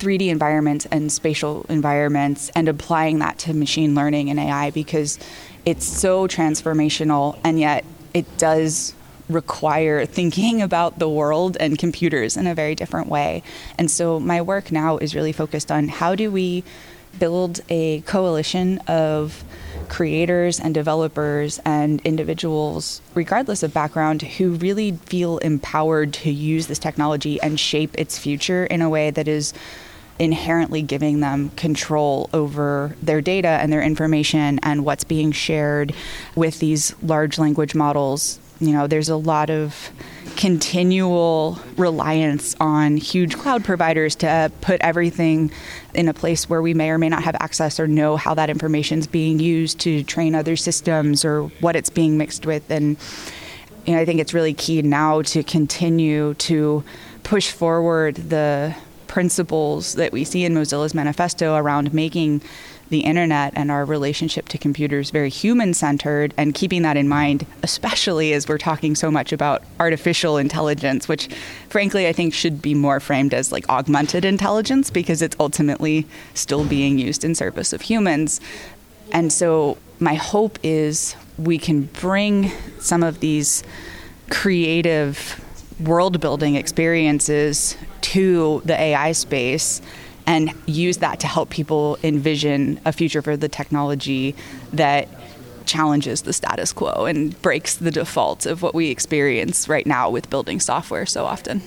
3D 0.00 0.26
environments 0.26 0.86
and 0.86 1.12
spatial 1.12 1.64
environments 1.68 2.50
and 2.56 2.68
applying 2.68 3.20
that 3.20 3.38
to 3.38 3.54
machine 3.54 3.94
learning 3.94 4.28
and 4.28 4.40
AI 4.40 4.72
because 4.72 5.20
it's 5.64 5.86
so 5.86 6.26
transformational 6.26 7.38
and 7.44 7.60
yet 7.60 7.84
it 8.12 8.26
does 8.38 8.92
require 9.28 10.04
thinking 10.04 10.60
about 10.68 10.98
the 10.98 11.08
world 11.08 11.56
and 11.60 11.78
computers 11.78 12.36
in 12.36 12.48
a 12.48 12.56
very 12.56 12.74
different 12.74 13.08
way. 13.08 13.44
And 13.78 13.88
so 13.88 14.18
my 14.18 14.42
work 14.42 14.72
now 14.72 14.98
is 14.98 15.14
really 15.14 15.32
focused 15.32 15.70
on 15.70 15.86
how 15.86 16.16
do 16.16 16.28
we 16.28 16.64
build 17.18 17.60
a 17.68 18.00
coalition 18.02 18.78
of 18.86 19.44
creators 19.88 20.60
and 20.60 20.74
developers 20.74 21.58
and 21.64 22.00
individuals, 22.02 23.00
regardless 23.14 23.62
of 23.62 23.72
background, 23.72 24.22
who 24.22 24.52
really 24.52 24.92
feel 24.92 25.38
empowered 25.38 26.12
to 26.12 26.30
use 26.30 26.66
this 26.66 26.78
technology 26.78 27.40
and 27.40 27.58
shape 27.58 27.94
its 27.96 28.18
future 28.18 28.66
in 28.66 28.82
a 28.82 28.88
way 28.88 29.10
that 29.10 29.26
is 29.26 29.52
inherently 30.18 30.82
giving 30.82 31.20
them 31.20 31.50
control 31.50 32.28
over 32.32 32.96
their 33.00 33.20
data 33.20 33.48
and 33.48 33.72
their 33.72 33.82
information 33.82 34.58
and 34.62 34.84
what's 34.84 35.04
being 35.04 35.32
shared 35.32 35.94
with 36.34 36.58
these 36.58 36.94
large 37.02 37.38
language 37.38 37.74
models. 37.74 38.38
You 38.60 38.72
know, 38.72 38.86
there's 38.88 39.08
a 39.08 39.16
lot 39.16 39.50
of 39.50 39.90
continual 40.38 41.58
reliance 41.76 42.54
on 42.60 42.96
huge 42.96 43.36
cloud 43.36 43.64
providers 43.64 44.14
to 44.14 44.52
put 44.60 44.80
everything 44.80 45.50
in 45.94 46.08
a 46.08 46.14
place 46.14 46.48
where 46.48 46.62
we 46.62 46.72
may 46.72 46.90
or 46.90 46.96
may 46.96 47.08
not 47.08 47.24
have 47.24 47.34
access 47.40 47.80
or 47.80 47.88
know 47.88 48.16
how 48.16 48.34
that 48.34 48.48
information 48.48 49.00
is 49.00 49.08
being 49.08 49.40
used 49.40 49.80
to 49.80 50.04
train 50.04 50.36
other 50.36 50.54
systems 50.54 51.24
or 51.24 51.42
what 51.58 51.74
it's 51.74 51.90
being 51.90 52.16
mixed 52.16 52.46
with. 52.46 52.70
And 52.70 52.96
you 53.84 53.94
know, 53.94 54.00
I 54.00 54.04
think 54.04 54.20
it's 54.20 54.32
really 54.32 54.54
key 54.54 54.80
now 54.80 55.22
to 55.22 55.42
continue 55.42 56.34
to 56.34 56.84
push 57.24 57.50
forward 57.50 58.14
the 58.14 58.76
principles 59.08 59.94
that 59.94 60.12
we 60.12 60.22
see 60.22 60.44
in 60.44 60.54
Mozilla's 60.54 60.94
manifesto 60.94 61.56
around 61.56 61.92
making 61.92 62.42
the 62.90 63.00
internet 63.00 63.52
and 63.56 63.70
our 63.70 63.84
relationship 63.84 64.48
to 64.48 64.58
computers 64.58 65.10
very 65.10 65.28
human 65.28 65.74
centered 65.74 66.32
and 66.36 66.54
keeping 66.54 66.82
that 66.82 66.96
in 66.96 67.08
mind, 67.08 67.46
especially 67.62 68.32
as 68.32 68.48
we're 68.48 68.58
talking 68.58 68.94
so 68.94 69.10
much 69.10 69.32
about 69.32 69.62
artificial 69.78 70.36
intelligence, 70.36 71.08
which 71.08 71.28
frankly 71.68 72.06
I 72.06 72.12
think 72.12 72.32
should 72.32 72.62
be 72.62 72.74
more 72.74 73.00
framed 73.00 73.34
as 73.34 73.52
like 73.52 73.68
augmented 73.68 74.24
intelligence 74.24 74.90
because 74.90 75.22
it's 75.22 75.36
ultimately 75.38 76.06
still 76.34 76.64
being 76.64 76.98
used 76.98 77.24
in 77.24 77.34
service 77.34 77.72
of 77.72 77.82
humans. 77.82 78.40
And 79.12 79.32
so 79.32 79.78
my 80.00 80.14
hope 80.14 80.58
is 80.62 81.16
we 81.38 81.58
can 81.58 81.82
bring 82.00 82.50
some 82.80 83.02
of 83.02 83.20
these 83.20 83.62
creative 84.30 85.44
world 85.80 86.20
building 86.20 86.56
experiences 86.56 87.76
to 88.00 88.62
the 88.64 88.78
AI 88.78 89.12
space 89.12 89.80
and 90.28 90.52
use 90.66 90.98
that 90.98 91.18
to 91.20 91.26
help 91.26 91.48
people 91.48 91.98
envision 92.04 92.78
a 92.84 92.92
future 92.92 93.22
for 93.22 93.34
the 93.34 93.48
technology 93.48 94.36
that 94.74 95.08
challenges 95.64 96.22
the 96.22 96.34
status 96.34 96.70
quo 96.72 97.06
and 97.06 97.40
breaks 97.40 97.76
the 97.76 97.90
default 97.90 98.44
of 98.44 98.62
what 98.62 98.74
we 98.74 98.90
experience 98.90 99.68
right 99.68 99.86
now 99.86 100.10
with 100.10 100.28
building 100.28 100.60
software 100.60 101.06
so 101.06 101.24
often. 101.24 101.62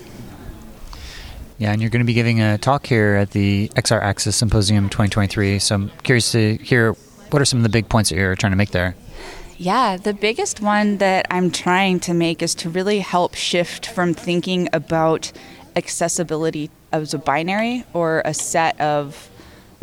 Yeah, 1.57 1.71
and 1.71 1.81
you're 1.81 1.89
going 1.89 2.01
to 2.01 2.05
be 2.05 2.13
giving 2.13 2.39
a 2.39 2.59
talk 2.59 2.85
here 2.85 3.15
at 3.15 3.31
the 3.31 3.69
XR 3.69 4.01
Access 4.01 4.35
Symposium 4.35 4.89
2023. 4.89 5.57
So 5.57 5.75
I'm 5.75 5.89
curious 6.03 6.31
to 6.31 6.57
hear 6.57 6.93
what 7.31 7.41
are 7.41 7.45
some 7.45 7.59
of 7.59 7.63
the 7.63 7.69
big 7.69 7.89
points 7.89 8.11
that 8.11 8.15
you're 8.15 8.35
trying 8.35 8.51
to 8.51 8.57
make 8.57 8.71
there? 8.71 8.95
Yeah, 9.57 9.97
the 9.97 10.13
biggest 10.13 10.61
one 10.61 10.97
that 10.97 11.25
I'm 11.31 11.49
trying 11.49 11.99
to 12.01 12.13
make 12.13 12.43
is 12.43 12.53
to 12.55 12.69
really 12.69 12.99
help 12.99 13.33
shift 13.33 13.87
from 13.87 14.13
thinking 14.13 14.69
about 14.71 15.31
accessibility 15.75 16.69
as 16.91 17.13
a 17.13 17.17
binary 17.17 17.83
or 17.93 18.21
a 18.25 18.33
set 18.33 18.79
of 18.79 19.29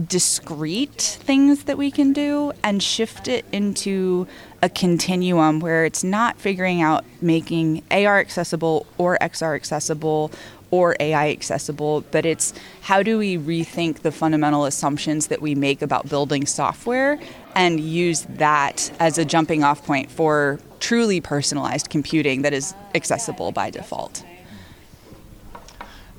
discrete 0.07 1.19
things 1.23 1.65
that 1.65 1.77
we 1.77 1.91
can 1.91 2.12
do 2.12 2.53
and 2.62 2.83
shift 2.83 3.27
it 3.27 3.45
into 3.50 4.29
a 4.62 4.69
continuum 4.69 5.59
where 5.59 5.85
it's 5.85 6.05
not 6.05 6.38
figuring 6.38 6.81
out 6.81 7.05
making 7.21 7.83
AR 7.91 8.21
accessible 8.21 8.87
or 8.97 9.19
XR 9.21 9.57
accessible 9.57 10.31
or 10.71 10.95
AI 11.00 11.31
accessible, 11.31 12.03
but 12.11 12.27
it's 12.27 12.53
how 12.83 13.03
do 13.03 13.19
we 13.19 13.38
rethink 13.38 14.00
the 14.00 14.12
fundamental 14.12 14.67
assumptions 14.67 15.29
that 15.29 15.41
we 15.41 15.55
make 15.55 15.83
about 15.83 16.09
building 16.09 16.47
software 16.47 17.19
and 17.55 17.81
use 17.81 18.23
that 18.29 18.93
as 19.00 19.19
a 19.19 19.25
jumping 19.25 19.65
off 19.65 19.85
point 19.85 20.11
for 20.11 20.61
truly 20.79 21.21
personalized 21.21 21.91
computing 21.91 22.43
that 22.43 22.53
is 22.53 22.75
accessible 22.95 23.50
by 23.50 23.71
default. 23.71 24.25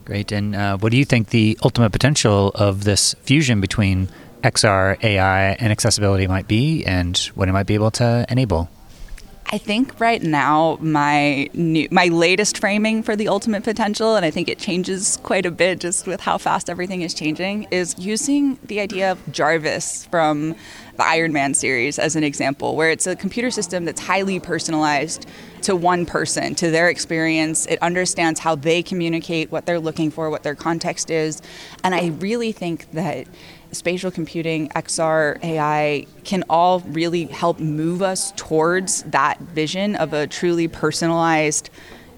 Great. 0.10 0.32
And 0.32 0.56
uh, 0.56 0.76
what 0.80 0.92
do 0.92 0.98
you 0.98 1.06
think 1.06 1.30
the 1.30 1.56
ultimate 1.62 1.92
potential 1.92 2.50
of 2.56 2.84
this 2.84 3.14
fusion 3.22 3.62
between 3.62 4.10
XR, 4.42 4.98
AI, 5.04 5.52
and 5.52 5.72
accessibility 5.72 6.26
might 6.26 6.48
be, 6.48 6.84
and 6.84 7.16
what 7.36 7.48
it 7.48 7.52
might 7.52 7.68
be 7.68 7.76
able 7.76 7.92
to 7.92 8.26
enable? 8.28 8.72
I 9.52 9.58
think 9.58 10.00
right 10.00 10.22
now 10.22 10.78
my 10.80 11.50
new, 11.56 11.88
my 11.90 12.06
latest 12.06 12.60
framing 12.60 13.02
for 13.02 13.16
the 13.16 13.28
ultimate 13.28 13.64
potential, 13.64 14.16
and 14.16 14.24
I 14.24 14.30
think 14.30 14.48
it 14.48 14.60
changes 14.60 15.18
quite 15.24 15.44
a 15.44 15.50
bit 15.50 15.80
just 15.80 16.06
with 16.06 16.22
how 16.22 16.38
fast 16.38 16.70
everything 16.70 17.02
is 17.02 17.16
changing, 17.16 17.64
is 17.72 17.96
using 17.98 18.60
the 18.64 18.80
idea 18.80 19.12
of 19.12 19.32
Jarvis 19.32 20.06
from 20.12 20.52
the 20.98 21.04
Iron 21.04 21.34
Man 21.34 21.56
series 21.56 21.98
as 21.98 22.16
an 22.16 22.24
example, 22.24 22.76
where 22.76 22.92
it's 22.92 23.08
a 23.08 23.16
computer 23.16 23.50
system 23.50 23.86
that's 23.86 24.02
highly 24.02 24.40
personalized 24.40 25.26
to 25.64 25.76
one 25.76 26.06
person, 26.06 26.54
to 26.56 26.70
their 26.70 26.88
experience. 26.88 27.66
It 27.66 27.82
understands 27.82 28.40
how 28.40 28.54
they 28.54 28.84
communicate, 28.84 29.52
what 29.52 29.66
they're 29.66 29.80
looking 29.80 30.12
for, 30.12 30.30
what 30.30 30.44
their 30.44 30.56
context 30.56 31.10
is, 31.10 31.42
and 31.84 31.96
I 31.96 32.10
really 32.20 32.52
think 32.52 32.92
that 32.92 33.26
spatial 33.72 34.12
computing, 34.12 34.70
XR, 34.70 35.44
AI 35.44 36.06
can 36.24 36.44
all 36.50 36.80
really 36.82 37.26
help 37.26 37.60
move 37.60 38.02
us 38.02 38.34
towards 38.36 39.04
that 39.04 39.40
vision 39.40 39.96
of 39.96 40.14
a 40.14 40.28
truly 40.28 40.68
personalized 40.68 41.70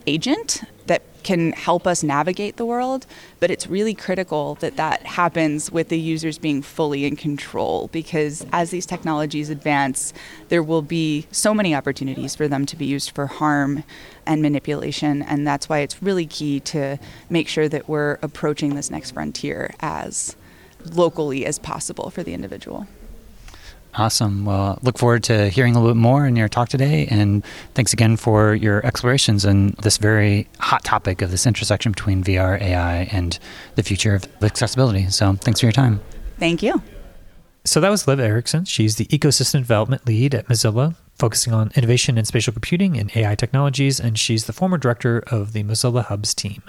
agent 0.07 0.61
that 0.87 1.03
can 1.23 1.51
help 1.53 1.85
us 1.85 2.03
navigate 2.03 2.57
the 2.57 2.65
world. 2.65 3.05
But 3.39 3.51
it's 3.51 3.67
really 3.67 3.93
critical 3.93 4.55
that 4.55 4.77
that 4.77 5.05
happens 5.05 5.71
with 5.71 5.89
the 5.89 5.99
users 5.99 6.37
being 6.37 6.61
fully 6.61 7.05
in 7.05 7.15
control 7.15 7.89
because 7.91 8.45
as 8.51 8.71
these 8.71 8.85
technologies 8.85 9.49
advance, 9.49 10.13
there 10.49 10.63
will 10.63 10.81
be 10.81 11.27
so 11.31 11.53
many 11.53 11.75
opportunities 11.75 12.35
for 12.35 12.47
them 12.47 12.65
to 12.65 12.75
be 12.75 12.85
used 12.85 13.11
for 13.11 13.27
harm 13.27 13.83
and 14.25 14.41
manipulation. 14.41 15.21
And 15.21 15.45
that's 15.45 15.69
why 15.69 15.79
it's 15.79 16.01
really 16.01 16.25
key 16.25 16.59
to 16.61 16.97
make 17.29 17.47
sure 17.47 17.69
that 17.69 17.87
we're 17.87 18.17
approaching 18.21 18.75
this 18.75 18.89
next 18.89 19.11
frontier 19.11 19.73
as 19.79 20.35
locally 20.85 21.45
as 21.45 21.59
possible 21.59 22.09
for 22.09 22.23
the 22.23 22.33
individual. 22.33 22.87
Awesome. 23.93 24.45
Well, 24.45 24.79
look 24.81 24.97
forward 24.97 25.23
to 25.25 25.49
hearing 25.49 25.75
a 25.75 25.79
little 25.79 25.93
bit 25.93 25.99
more 25.99 26.25
in 26.25 26.35
your 26.35 26.47
talk 26.47 26.69
today. 26.69 27.07
And 27.07 27.43
thanks 27.73 27.91
again 27.91 28.15
for 28.15 28.55
your 28.55 28.85
explorations 28.85 29.43
in 29.43 29.75
this 29.81 29.97
very 29.97 30.47
hot 30.59 30.83
topic 30.85 31.21
of 31.21 31.29
this 31.31 31.45
intersection 31.45 31.91
between 31.91 32.23
VR, 32.23 32.59
AI, 32.61 33.09
and 33.11 33.37
the 33.75 33.83
future 33.83 34.15
of 34.15 34.25
accessibility. 34.41 35.09
So 35.09 35.33
thanks 35.33 35.59
for 35.59 35.65
your 35.65 35.73
time. 35.73 35.99
Thank 36.39 36.63
you. 36.63 36.81
So 37.65 37.81
that 37.81 37.89
was 37.89 38.07
Liv 38.07 38.19
Erickson. 38.19 38.65
She's 38.65 38.95
the 38.95 39.05
ecosystem 39.07 39.59
development 39.59 40.07
lead 40.07 40.33
at 40.33 40.47
Mozilla, 40.47 40.95
focusing 41.15 41.53
on 41.53 41.71
innovation 41.75 42.17
in 42.17 42.25
spatial 42.25 42.53
computing 42.53 42.97
and 42.97 43.15
AI 43.15 43.35
technologies. 43.35 43.99
And 43.99 44.17
she's 44.17 44.45
the 44.45 44.53
former 44.53 44.77
director 44.77 45.21
of 45.27 45.51
the 45.51 45.63
Mozilla 45.63 46.05
Hubs 46.05 46.33
team. 46.33 46.63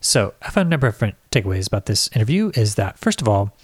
So 0.00 0.34
I 0.42 0.50
found 0.50 0.66
a 0.68 0.70
number 0.70 0.86
of 0.86 0.94
different 0.94 1.16
takeaways 1.30 1.66
about 1.66 1.86
this 1.86 2.08
interview 2.14 2.50
is 2.54 2.76
that, 2.76 2.98
first 2.98 3.20
of 3.20 3.28
all, 3.28 3.54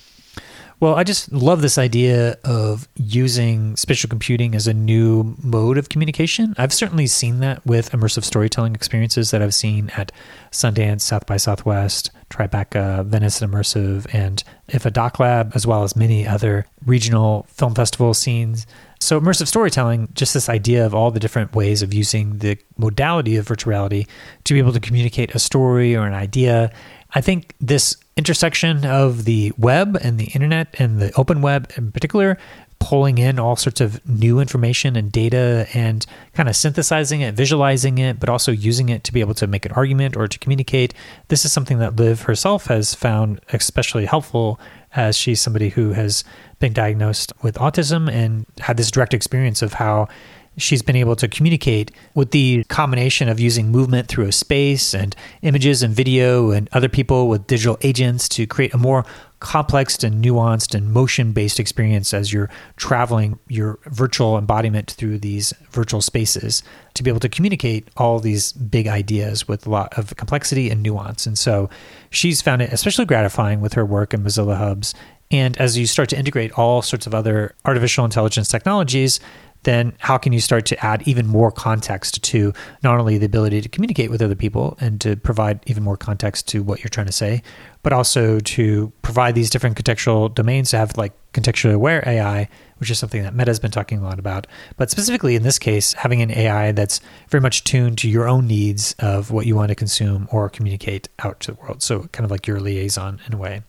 well, 0.79 0.95
I 0.95 1.05
just 1.05 1.33
love 1.33 1.63
this 1.63 1.79
idea 1.79 2.37
of 2.45 2.87
using 2.97 3.77
spatial 3.77 4.11
computing 4.11 4.55
as 4.55 4.67
a 4.67 4.75
new 4.75 5.35
mode 5.43 5.79
of 5.79 5.89
communication. 5.89 6.55
I've 6.59 6.75
certainly 6.75 7.07
seen 7.07 7.41
that 7.41 7.65
with 7.65 7.93
immersive 7.93 8.25
storytelling 8.25 8.75
experiences 8.75 9.31
that 9.31 9.41
I've 9.41 9.55
seen 9.55 9.91
at 9.97 10.13
Sundance, 10.51 11.01
South 11.01 11.25
by 11.25 11.39
Southwest, 11.39 12.11
Tribeca, 12.29 13.07
Venice 13.07 13.41
and 13.41 13.51
Immersive, 13.51 14.07
and 14.13 14.45
IDFA 14.69 14.93
Doc 14.93 15.19
Lab, 15.19 15.53
as 15.55 15.67
well 15.67 15.83
as 15.83 15.97
many 15.97 16.27
other 16.27 16.67
regional 16.85 17.47
film 17.49 17.75
festival 17.75 18.13
scenes. 18.13 18.67
So, 18.99 19.21
immersive 19.21 19.47
storytelling, 19.47 20.09
just 20.15 20.35
this 20.35 20.49
idea 20.49 20.87
of 20.87 20.95
all 20.95 21.11
the 21.11 21.21
different 21.21 21.55
ways 21.55 21.83
of 21.83 21.93
using 21.93 22.39
the 22.39 22.59
modality 22.79 23.37
of 23.37 23.47
virtual 23.47 23.71
reality 23.71 24.07
to 24.45 24.55
be 24.55 24.59
able 24.59 24.73
to 24.73 24.81
communicate 24.81 25.35
a 25.35 25.39
story 25.39 25.95
or 25.95 26.07
an 26.07 26.15
idea. 26.15 26.73
I 27.15 27.21
think 27.21 27.55
this 27.61 27.97
intersection 28.17 28.85
of 28.87 29.25
the 29.25 29.53
web 29.59 29.97
and 30.01 30.19
the 30.19 30.27
internet 30.27 30.75
and 30.79 30.99
the 30.99 31.13
open 31.17 31.43
web 31.43 31.71
in 31.77 31.93
particular 31.93 32.39
pulling 32.79 33.19
in 33.19 33.39
all 33.39 33.57
sorts 33.57 33.81
of 33.81 34.07
new 34.07 34.39
information 34.39 34.97
and 34.97 35.11
data 35.11 35.67
and 35.75 36.05
kind 36.35 36.49
of 36.49 36.57
synthesizing 36.57 37.21
it, 37.21 37.35
visualizing 37.35 37.99
it, 37.99 38.21
but 38.21 38.29
also 38.29 38.53
using 38.53 38.89
it 38.89 39.03
to 39.05 39.13
be 39.13 39.21
able 39.21 39.35
to 39.35 39.47
make 39.47 39.65
an 39.65 39.73
argument 39.73 40.17
or 40.17 40.29
to 40.29 40.39
communicate. 40.39 40.93
This 41.29 41.45
is 41.45 41.53
something 41.53 41.79
that 41.79 41.97
Liv 41.97 42.23
herself 42.23 42.67
has 42.67 42.95
found 42.95 43.41
especially 43.53 44.05
helpful 44.05 44.61
as 44.97 45.17
she's 45.17 45.41
somebody 45.41 45.69
who 45.71 45.93
has 45.93 46.25
been 46.59 46.73
diagnosed 46.73 47.33
with 47.43 47.57
autism 47.57 48.11
and 48.11 48.47
had 48.59 48.77
this 48.77 48.91
direct 48.91 49.15
experience 49.15 49.63
of 49.63 49.75
how 49.75 50.09
she's 50.57 50.83
been 50.83 50.97
able 50.97 51.17
to 51.17 51.29
communicate 51.29 51.91
with 52.15 52.31
the 52.31 52.65
combination 52.65 53.29
of 53.29 53.39
using 53.39 53.71
movement 53.71 54.09
through 54.09 54.27
a 54.27 54.33
space 54.33 54.95
and 54.95 55.15
images 55.43 55.83
and 55.83 55.95
video 55.95 56.51
and 56.51 56.69
other 56.73 56.89
people 56.89 57.29
with 57.29 57.47
digital 57.47 57.79
agents 57.83 58.29
to 58.29 58.47
create 58.47 58.73
a 58.75 58.79
more 58.79 59.05
complex 59.39 60.03
and 60.03 60.25
nuanced 60.25 60.75
and 60.75 60.91
motion 60.91 61.33
based 61.33 61.61
experience 61.61 62.15
as 62.15 62.33
you're 62.33 62.49
traveling 62.77 63.39
your 63.49 63.79
virtual 63.87 64.39
embodiment 64.39 64.91
through 64.93 65.19
these 65.19 65.53
virtual 65.71 66.01
spaces 66.01 66.63
to 66.95 67.03
be 67.03 67.11
able 67.11 67.21
to 67.21 67.29
communicate 67.29 67.87
all 67.99 68.19
these 68.19 68.53
big 68.53 68.89
ideas 68.89 69.47
with 69.47 69.67
a 69.67 69.71
lot 69.71 69.97
of 69.99 70.17
complexity 70.17 70.71
and 70.71 70.83
nuance. 70.83 71.27
And 71.27 71.37
so 71.37 71.69
she's 72.11 72.41
found 72.41 72.63
it 72.63 72.73
especially 72.73 73.05
gratifying 73.05 73.61
with 73.61 73.75
her 73.75 73.85
work 73.85 74.15
in 74.15 74.23
Mozilla 74.23 74.57
Hubs. 74.57 74.95
And 75.31 75.57
as 75.59 75.77
you 75.77 75.87
start 75.87 76.09
to 76.11 76.19
integrate 76.19 76.53
all 76.53 76.83
sorts 76.83 77.07
of 77.07 77.15
other 77.15 77.55
artificial 77.65 78.05
intelligence 78.05 78.49
technologies, 78.49 79.21
then 79.67 79.93
how 79.99 80.17
can 80.17 80.33
you 80.33 80.41
start 80.41 80.65
to 80.65 80.87
add 80.87 81.03
even 81.09 81.27
more 81.27 81.51
context 81.51 82.23
to 82.23 82.53
not 82.85 83.01
only 83.01 83.19
the 83.19 83.27
ability 83.27 83.61
to 83.61 83.69
communicate 83.69 84.11
with 84.11 84.23
other 84.23 84.37
people 84.37 84.79
and 84.81 85.01
to 85.01 85.17
provide 85.17 85.59
even 85.67 85.83
more 85.83 85.97
context 85.97 86.47
to 86.49 86.63
what 86.63 86.85
you're 86.85 86.89
trying 86.89 87.09
to 87.09 87.13
say, 87.13 87.43
but 87.83 87.93
also 87.93 88.39
to 88.39 88.93
provide 89.03 89.35
these 89.35 89.51
different 89.51 89.77
contextual 89.77 90.33
domains 90.33 90.71
to 90.71 90.79
have 90.79 90.97
like 90.97 91.13
contextually 91.33 91.75
aware 91.75 92.03
AI, 92.07 92.49
which 92.79 92.91
is 92.91 92.99
something 92.99 93.25
that 93.25 93.35
Meta's 93.35 93.59
been 93.59 93.73
talking 93.73 93.99
a 93.99 94.03
lot 94.05 94.21
about. 94.21 94.47
But 94.77 94.89
specifically 94.89 95.35
in 95.35 95.43
this 95.43 95.59
case, 95.59 95.95
having 95.95 96.23
an 96.23 96.31
AI 96.31 96.71
that's 96.71 97.01
very 97.29 97.41
much 97.41 97.65
tuned 97.65 97.99
to 97.99 98.09
your 98.09 98.29
own 98.29 98.47
needs 98.47 98.95
of 99.01 99.33
what 99.33 99.47
you 99.47 99.57
want 99.57 99.71
to 99.71 99.75
consume 99.75 100.29
or 100.31 100.49
communicate 100.49 101.09
out 101.19 101.41
to 101.41 101.53
the 101.53 101.61
world. 101.61 101.83
So 101.83 102.05
kind 102.13 102.25
of 102.25 102.31
like 102.31 102.47
your 102.47 102.61
liaison 102.61 103.21
in 103.27 103.35
a 103.35 103.37
way. 103.37 103.65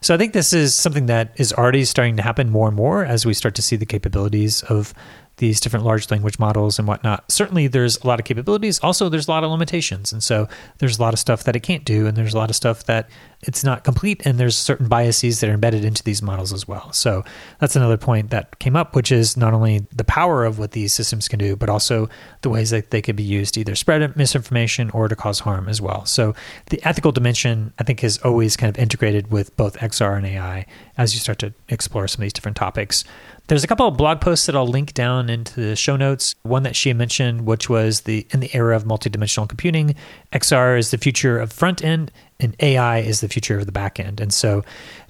So 0.00 0.14
I 0.14 0.18
think 0.18 0.32
this 0.32 0.52
is 0.52 0.74
something 0.74 1.06
that 1.06 1.32
is 1.36 1.52
already 1.52 1.84
starting 1.84 2.16
to 2.16 2.22
happen 2.22 2.50
more 2.50 2.68
and 2.68 2.76
more 2.76 3.04
as 3.04 3.26
we 3.26 3.34
start 3.34 3.54
to 3.56 3.62
see 3.62 3.76
the 3.76 3.86
capabilities 3.86 4.62
of 4.64 4.94
these 5.38 5.60
different 5.60 5.84
large 5.84 6.10
language 6.10 6.38
models 6.38 6.78
and 6.78 6.88
whatnot. 6.88 7.30
Certainly, 7.30 7.68
there's 7.68 8.02
a 8.02 8.06
lot 8.06 8.18
of 8.18 8.24
capabilities. 8.24 8.78
Also, 8.80 9.08
there's 9.08 9.28
a 9.28 9.30
lot 9.30 9.44
of 9.44 9.50
limitations. 9.50 10.12
And 10.12 10.22
so, 10.22 10.48
there's 10.78 10.98
a 10.98 11.02
lot 11.02 11.12
of 11.12 11.20
stuff 11.20 11.44
that 11.44 11.54
it 11.54 11.60
can't 11.60 11.84
do, 11.84 12.06
and 12.06 12.16
there's 12.16 12.34
a 12.34 12.38
lot 12.38 12.48
of 12.48 12.56
stuff 12.56 12.84
that 12.84 13.08
it's 13.42 13.62
not 13.62 13.84
complete, 13.84 14.22
and 14.24 14.38
there's 14.38 14.56
certain 14.56 14.88
biases 14.88 15.40
that 15.40 15.50
are 15.50 15.52
embedded 15.52 15.84
into 15.84 16.02
these 16.02 16.22
models 16.22 16.52
as 16.52 16.66
well. 16.66 16.92
So, 16.92 17.24
that's 17.60 17.76
another 17.76 17.98
point 17.98 18.30
that 18.30 18.58
came 18.58 18.76
up, 18.76 18.94
which 18.96 19.12
is 19.12 19.36
not 19.36 19.52
only 19.52 19.86
the 19.94 20.04
power 20.04 20.44
of 20.44 20.58
what 20.58 20.72
these 20.72 20.94
systems 20.94 21.28
can 21.28 21.38
do, 21.38 21.54
but 21.54 21.68
also 21.68 22.08
the 22.40 22.48
ways 22.48 22.70
that 22.70 22.90
they 22.90 23.02
could 23.02 23.16
be 23.16 23.22
used 23.22 23.54
to 23.54 23.60
either 23.60 23.74
spread 23.74 24.16
misinformation 24.16 24.90
or 24.90 25.08
to 25.08 25.16
cause 25.16 25.40
harm 25.40 25.68
as 25.68 25.80
well. 25.80 26.06
So, 26.06 26.34
the 26.70 26.80
ethical 26.86 27.12
dimension, 27.12 27.74
I 27.78 27.84
think, 27.84 28.02
is 28.02 28.18
always 28.18 28.56
kind 28.56 28.74
of 28.74 28.80
integrated 28.80 29.30
with 29.30 29.54
both 29.56 29.76
XR 29.78 30.16
and 30.16 30.26
AI 30.26 30.66
as 30.98 31.14
you 31.14 31.20
start 31.20 31.38
to 31.40 31.52
explore 31.68 32.08
some 32.08 32.20
of 32.20 32.22
these 32.22 32.32
different 32.32 32.56
topics. 32.56 33.04
There's 33.48 33.62
a 33.62 33.66
couple 33.66 33.86
of 33.86 33.96
blog 33.96 34.20
posts 34.20 34.46
that 34.46 34.56
I'll 34.56 34.66
link 34.66 34.92
down 34.92 35.30
into 35.30 35.60
the 35.60 35.76
show 35.76 35.96
notes. 35.96 36.34
One 36.42 36.64
that 36.64 36.74
she 36.74 36.92
mentioned, 36.92 37.46
which 37.46 37.68
was 37.68 38.00
the 38.02 38.26
in 38.30 38.40
the 38.40 38.50
era 38.54 38.74
of 38.74 38.84
multidimensional 38.84 39.48
computing, 39.48 39.94
XR 40.32 40.78
is 40.78 40.90
the 40.90 40.98
future 40.98 41.38
of 41.38 41.52
front 41.52 41.84
end 41.84 42.10
and 42.38 42.54
AI 42.60 42.98
is 42.98 43.20
the 43.20 43.28
future 43.28 43.58
of 43.58 43.66
the 43.66 43.72
back 43.72 43.98
end. 43.98 44.20
And 44.20 44.32
so 44.32 44.62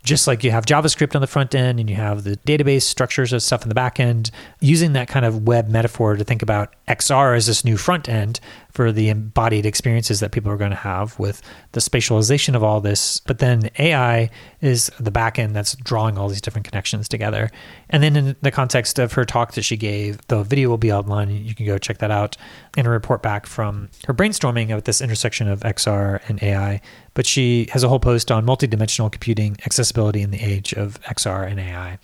just 0.05 0.29
like 0.29 0.45
you 0.45 0.53
have 0.53 0.65
JavaScript 0.65 1.17
on 1.17 1.21
the 1.21 1.27
front 1.27 1.55
end 1.55 1.81
and 1.81 1.91
you 1.91 1.97
have 1.97 2.23
the 2.23 2.37
database 2.39 2.83
structures 2.83 3.33
of 3.33 3.43
stuff 3.43 3.63
in 3.63 3.69
the 3.69 3.75
back 3.75 3.99
end, 3.99 4.31
using 4.61 4.93
that 4.93 5.09
kind 5.09 5.27
of 5.27 5.47
web 5.47 5.69
metaphor 5.69 6.15
to 6.15 6.23
think 6.23 6.43
about 6.43 6.75
XR 6.87 7.37
as 7.37 7.47
this 7.47 7.65
new 7.65 7.77
front 7.77 8.09
end 8.09 8.39
for 8.71 8.93
the 8.93 9.09
embodied 9.09 9.67
experiences 9.67 10.21
that 10.21 10.31
people 10.31 10.53
are 10.53 10.57
going 10.57 10.71
to 10.71 10.77
have 10.77 11.19
with 11.19 11.43
the 11.73 11.81
spatialization 11.81 12.55
of 12.55 12.63
all 12.63 12.81
this. 12.81 13.19
But 13.21 13.41
then 13.41 13.71
AI 13.79 14.31
is 14.61 14.91
the 15.01 15.11
back 15.11 15.39
end 15.39 15.57
that's 15.57 15.75
drawing 15.75 16.17
all 16.17 16.29
these 16.29 16.41
different 16.41 16.69
connections 16.69 17.09
together. 17.09 17.51
And 17.89 18.03
then 18.03 18.17
in 18.17 18.37
the 18.43 18.51
context 18.51 18.99
of 18.99 19.13
her 19.13 19.25
talk 19.25 19.53
that 19.53 19.63
she 19.63 19.77
gave, 19.77 20.19
the 20.27 20.43
video 20.43 20.69
will 20.69 20.79
be 20.79 20.93
online. 20.93 21.31
You 21.31 21.55
can 21.55 21.67
go 21.67 21.79
check 21.79 21.99
that 21.99 22.11
out 22.11 22.37
and 22.77 22.87
a 22.87 22.91
report 22.91 23.23
back 23.23 23.47
from 23.47 23.91
her 24.07 24.15
brainstorming 24.15 24.75
of 24.75 24.85
this 24.85 25.01
intersection 25.01 25.49
of 25.49 25.61
XR 25.61 26.21
and 26.29 26.43
AI. 26.43 26.81
But 27.15 27.27
she 27.27 27.69
has 27.73 27.85
a 27.85 27.89
whole 27.89 28.01
post 28.01 28.33
on 28.33 28.45
multidimensional 28.45 29.11
computing, 29.11 29.57
accessibility 29.65 30.23
in 30.23 30.31
the 30.31 30.43
age 30.43 30.73
of 30.73 31.01
XR 31.03 31.49
and 31.49 31.61
AI. 31.61 31.99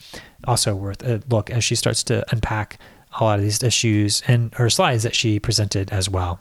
Also 0.44 0.74
worth 0.74 1.02
a 1.02 1.20
look 1.28 1.50
as 1.50 1.64
she 1.64 1.74
starts 1.74 2.02
to 2.04 2.24
unpack 2.32 2.78
a 3.20 3.24
lot 3.24 3.38
of 3.38 3.44
these 3.44 3.62
issues 3.62 4.22
and 4.26 4.54
her 4.54 4.70
slides 4.70 5.02
that 5.02 5.14
she 5.14 5.38
presented 5.38 5.90
as 5.90 6.08
well. 6.08 6.40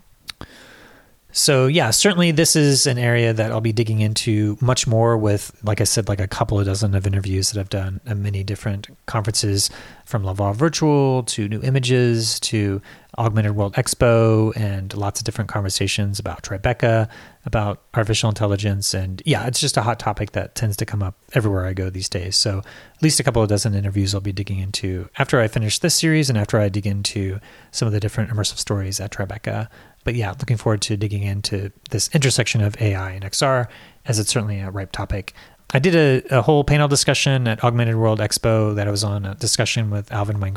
So 1.32 1.68
yeah, 1.68 1.92
certainly 1.92 2.32
this 2.32 2.56
is 2.56 2.86
an 2.88 2.98
area 2.98 3.32
that 3.34 3.52
I'll 3.52 3.62
be 3.62 3.72
digging 3.72 4.02
into 4.02 4.58
much 4.60 4.86
more 4.86 5.18
with, 5.18 5.58
like 5.64 5.80
I 5.80 5.86
said, 5.86 6.10
like 6.10 6.20
a 6.20 6.28
couple 6.28 6.60
of 6.60 6.66
dozen 6.66 6.94
of 6.94 7.08
interviews 7.08 7.52
that 7.52 7.60
I've 7.60 7.70
done 7.70 8.02
at 8.06 8.18
many 8.18 8.44
different 8.44 8.88
conferences, 9.06 9.70
from 10.12 10.26
Laval 10.26 10.52
Virtual 10.52 11.24
to 11.24 11.48
New 11.48 11.62
Images 11.62 12.38
to 12.42 12.82
Augmented 13.18 13.56
World 13.56 13.76
Expo 13.76 14.56
and 14.58 14.94
lots 14.94 15.22
of 15.22 15.26
different 15.26 15.50
conversations 15.50 16.20
about 16.20 16.44
Tribeca, 16.44 17.08
about 17.46 17.82
artificial 17.94 18.28
intelligence. 18.28 18.94
And 18.94 19.22
yeah, 19.26 19.48
it's 19.48 19.62
just 19.62 19.78
a 19.78 19.82
hot 19.82 20.00
topic 20.00 20.34
that 20.34 20.54
tends 20.56 20.76
to 20.78 20.86
come 20.86 21.02
up 21.02 21.16
everywhere 21.34 21.66
I 21.66 21.72
go 21.72 21.90
these 21.90 22.10
days. 22.10 22.36
So 22.36 22.60
at 22.60 23.02
least 23.02 23.22
a 23.22 23.24
couple 23.24 23.42
of 23.42 23.48
dozen 23.48 23.74
interviews 23.74 24.14
I'll 24.14 24.20
be 24.20 24.34
digging 24.34 24.60
into 24.60 25.08
after 25.18 25.40
I 25.40 25.48
finish 25.48 25.80
this 25.80 25.96
series 25.96 26.30
and 26.30 26.38
after 26.38 26.60
I 26.60 26.68
dig 26.68 26.86
into 26.86 27.40
some 27.72 27.88
of 27.88 27.94
the 27.94 28.02
different 28.02 28.32
immersive 28.32 28.58
stories 28.58 29.00
at 29.00 29.12
Tribeca. 29.12 29.70
But 30.04 30.16
yeah, 30.16 30.32
looking 30.32 30.58
forward 30.58 30.82
to 30.84 30.98
digging 30.98 31.24
into 31.24 31.72
this 31.90 32.10
intersection 32.14 32.62
of 32.62 32.80
AI 32.82 33.12
and 33.12 33.24
XR 33.24 33.68
as 34.06 34.20
it's 34.20 34.32
certainly 34.32 34.60
a 34.60 34.72
ripe 34.72 34.92
topic. 34.92 35.34
I 35.74 35.80
did 35.80 35.96
a, 35.96 36.38
a, 36.38 36.42
whole 36.42 36.66
panel 36.66 36.90
discussion 36.90 37.48
at 37.48 37.64
Augmented 37.64 37.96
World 37.96 38.20
Expo 38.20 38.76
that 38.76 38.88
I 38.88 38.92
was 38.92 39.06
on 39.06 39.26
a 39.26 39.36
discussion 39.36 39.90
with 39.90 40.12
Alvin 40.12 40.42
Wang 40.42 40.54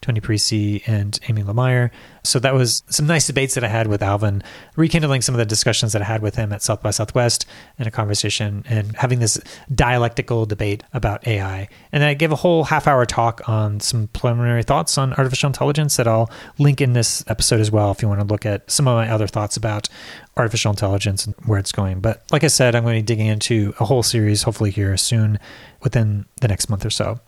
Tony 0.00 0.20
Parisi, 0.20 0.82
and 0.86 1.18
Amy 1.28 1.42
LaMeyer. 1.42 1.90
So 2.24 2.38
that 2.38 2.54
was 2.54 2.82
some 2.88 3.06
nice 3.06 3.26
debates 3.26 3.54
that 3.54 3.64
I 3.64 3.68
had 3.68 3.86
with 3.86 4.02
Alvin, 4.02 4.42
rekindling 4.76 5.20
some 5.20 5.34
of 5.34 5.38
the 5.38 5.44
discussions 5.44 5.92
that 5.92 6.02
I 6.02 6.06
had 6.06 6.22
with 6.22 6.36
him 6.36 6.52
at 6.52 6.62
South 6.62 6.82
by 6.82 6.90
Southwest 6.90 7.44
in 7.78 7.86
a 7.86 7.90
conversation 7.90 8.64
and 8.68 8.96
having 8.96 9.20
this 9.20 9.38
dialectical 9.74 10.46
debate 10.46 10.84
about 10.94 11.26
AI. 11.26 11.68
And 11.92 12.02
then 12.02 12.08
I 12.08 12.14
gave 12.14 12.32
a 12.32 12.36
whole 12.36 12.64
half 12.64 12.86
hour 12.86 13.04
talk 13.04 13.46
on 13.46 13.80
some 13.80 14.08
preliminary 14.08 14.62
thoughts 14.62 14.96
on 14.96 15.12
artificial 15.14 15.48
intelligence 15.48 15.96
that 15.96 16.08
I'll 16.08 16.30
link 16.58 16.80
in 16.80 16.94
this 16.94 17.24
episode 17.28 17.60
as 17.60 17.70
well 17.70 17.90
if 17.90 18.00
you 18.00 18.08
want 18.08 18.20
to 18.20 18.26
look 18.26 18.46
at 18.46 18.70
some 18.70 18.88
of 18.88 18.96
my 18.96 19.10
other 19.10 19.26
thoughts 19.26 19.56
about 19.56 19.88
artificial 20.36 20.70
intelligence 20.70 21.26
and 21.26 21.34
where 21.46 21.58
it's 21.58 21.72
going. 21.72 22.00
But 22.00 22.22
like 22.30 22.44
I 22.44 22.48
said, 22.48 22.74
I'm 22.74 22.84
going 22.84 22.96
to 22.96 23.02
be 23.02 23.06
digging 23.06 23.26
into 23.26 23.74
a 23.80 23.84
whole 23.84 24.02
series 24.02 24.42
hopefully 24.42 24.70
here 24.70 24.96
soon 24.96 25.38
within 25.82 26.26
the 26.40 26.48
next 26.48 26.68
month 26.68 26.84
or 26.84 26.90
so. 26.90 27.20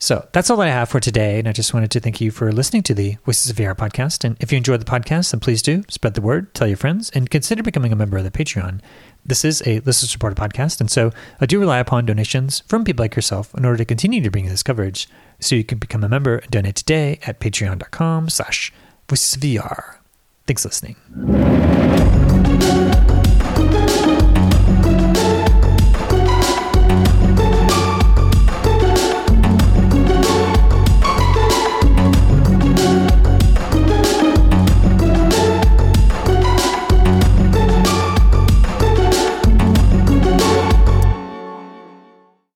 So 0.00 0.28
that's 0.32 0.48
all 0.48 0.60
I 0.60 0.68
have 0.68 0.88
for 0.88 1.00
today. 1.00 1.40
And 1.40 1.48
I 1.48 1.52
just 1.52 1.74
wanted 1.74 1.90
to 1.90 2.00
thank 2.00 2.20
you 2.20 2.30
for 2.30 2.52
listening 2.52 2.84
to 2.84 2.94
the 2.94 3.16
Voices 3.24 3.50
of 3.50 3.56
VR 3.56 3.74
podcast. 3.74 4.22
And 4.22 4.36
if 4.38 4.52
you 4.52 4.56
enjoyed 4.56 4.80
the 4.80 4.84
podcast, 4.84 5.32
then 5.32 5.40
please 5.40 5.60
do 5.60 5.82
spread 5.88 6.14
the 6.14 6.20
word, 6.20 6.54
tell 6.54 6.68
your 6.68 6.76
friends, 6.76 7.10
and 7.10 7.28
consider 7.28 7.64
becoming 7.64 7.92
a 7.92 7.96
member 7.96 8.16
of 8.16 8.22
the 8.22 8.30
Patreon. 8.30 8.80
This 9.26 9.44
is 9.44 9.60
a 9.66 9.80
listener 9.80 10.08
supported 10.08 10.40
podcast. 10.40 10.80
And 10.80 10.88
so 10.88 11.10
I 11.40 11.46
do 11.46 11.58
rely 11.58 11.78
upon 11.78 12.06
donations 12.06 12.60
from 12.68 12.84
people 12.84 13.02
like 13.02 13.16
yourself 13.16 13.52
in 13.56 13.64
order 13.64 13.78
to 13.78 13.84
continue 13.84 14.22
to 14.22 14.30
bring 14.30 14.46
this 14.46 14.62
coverage. 14.62 15.08
So 15.40 15.56
you 15.56 15.64
can 15.64 15.78
become 15.78 16.04
a 16.04 16.08
member 16.08 16.36
and 16.36 16.50
donate 16.50 16.76
today 16.76 17.18
at 17.26 17.40
patreon.com 17.40 18.30
slash 18.30 18.72
voices 19.08 19.34
of 19.34 19.42
VR. 19.42 19.97
Thanks 20.48 20.64
listening. 20.64 20.96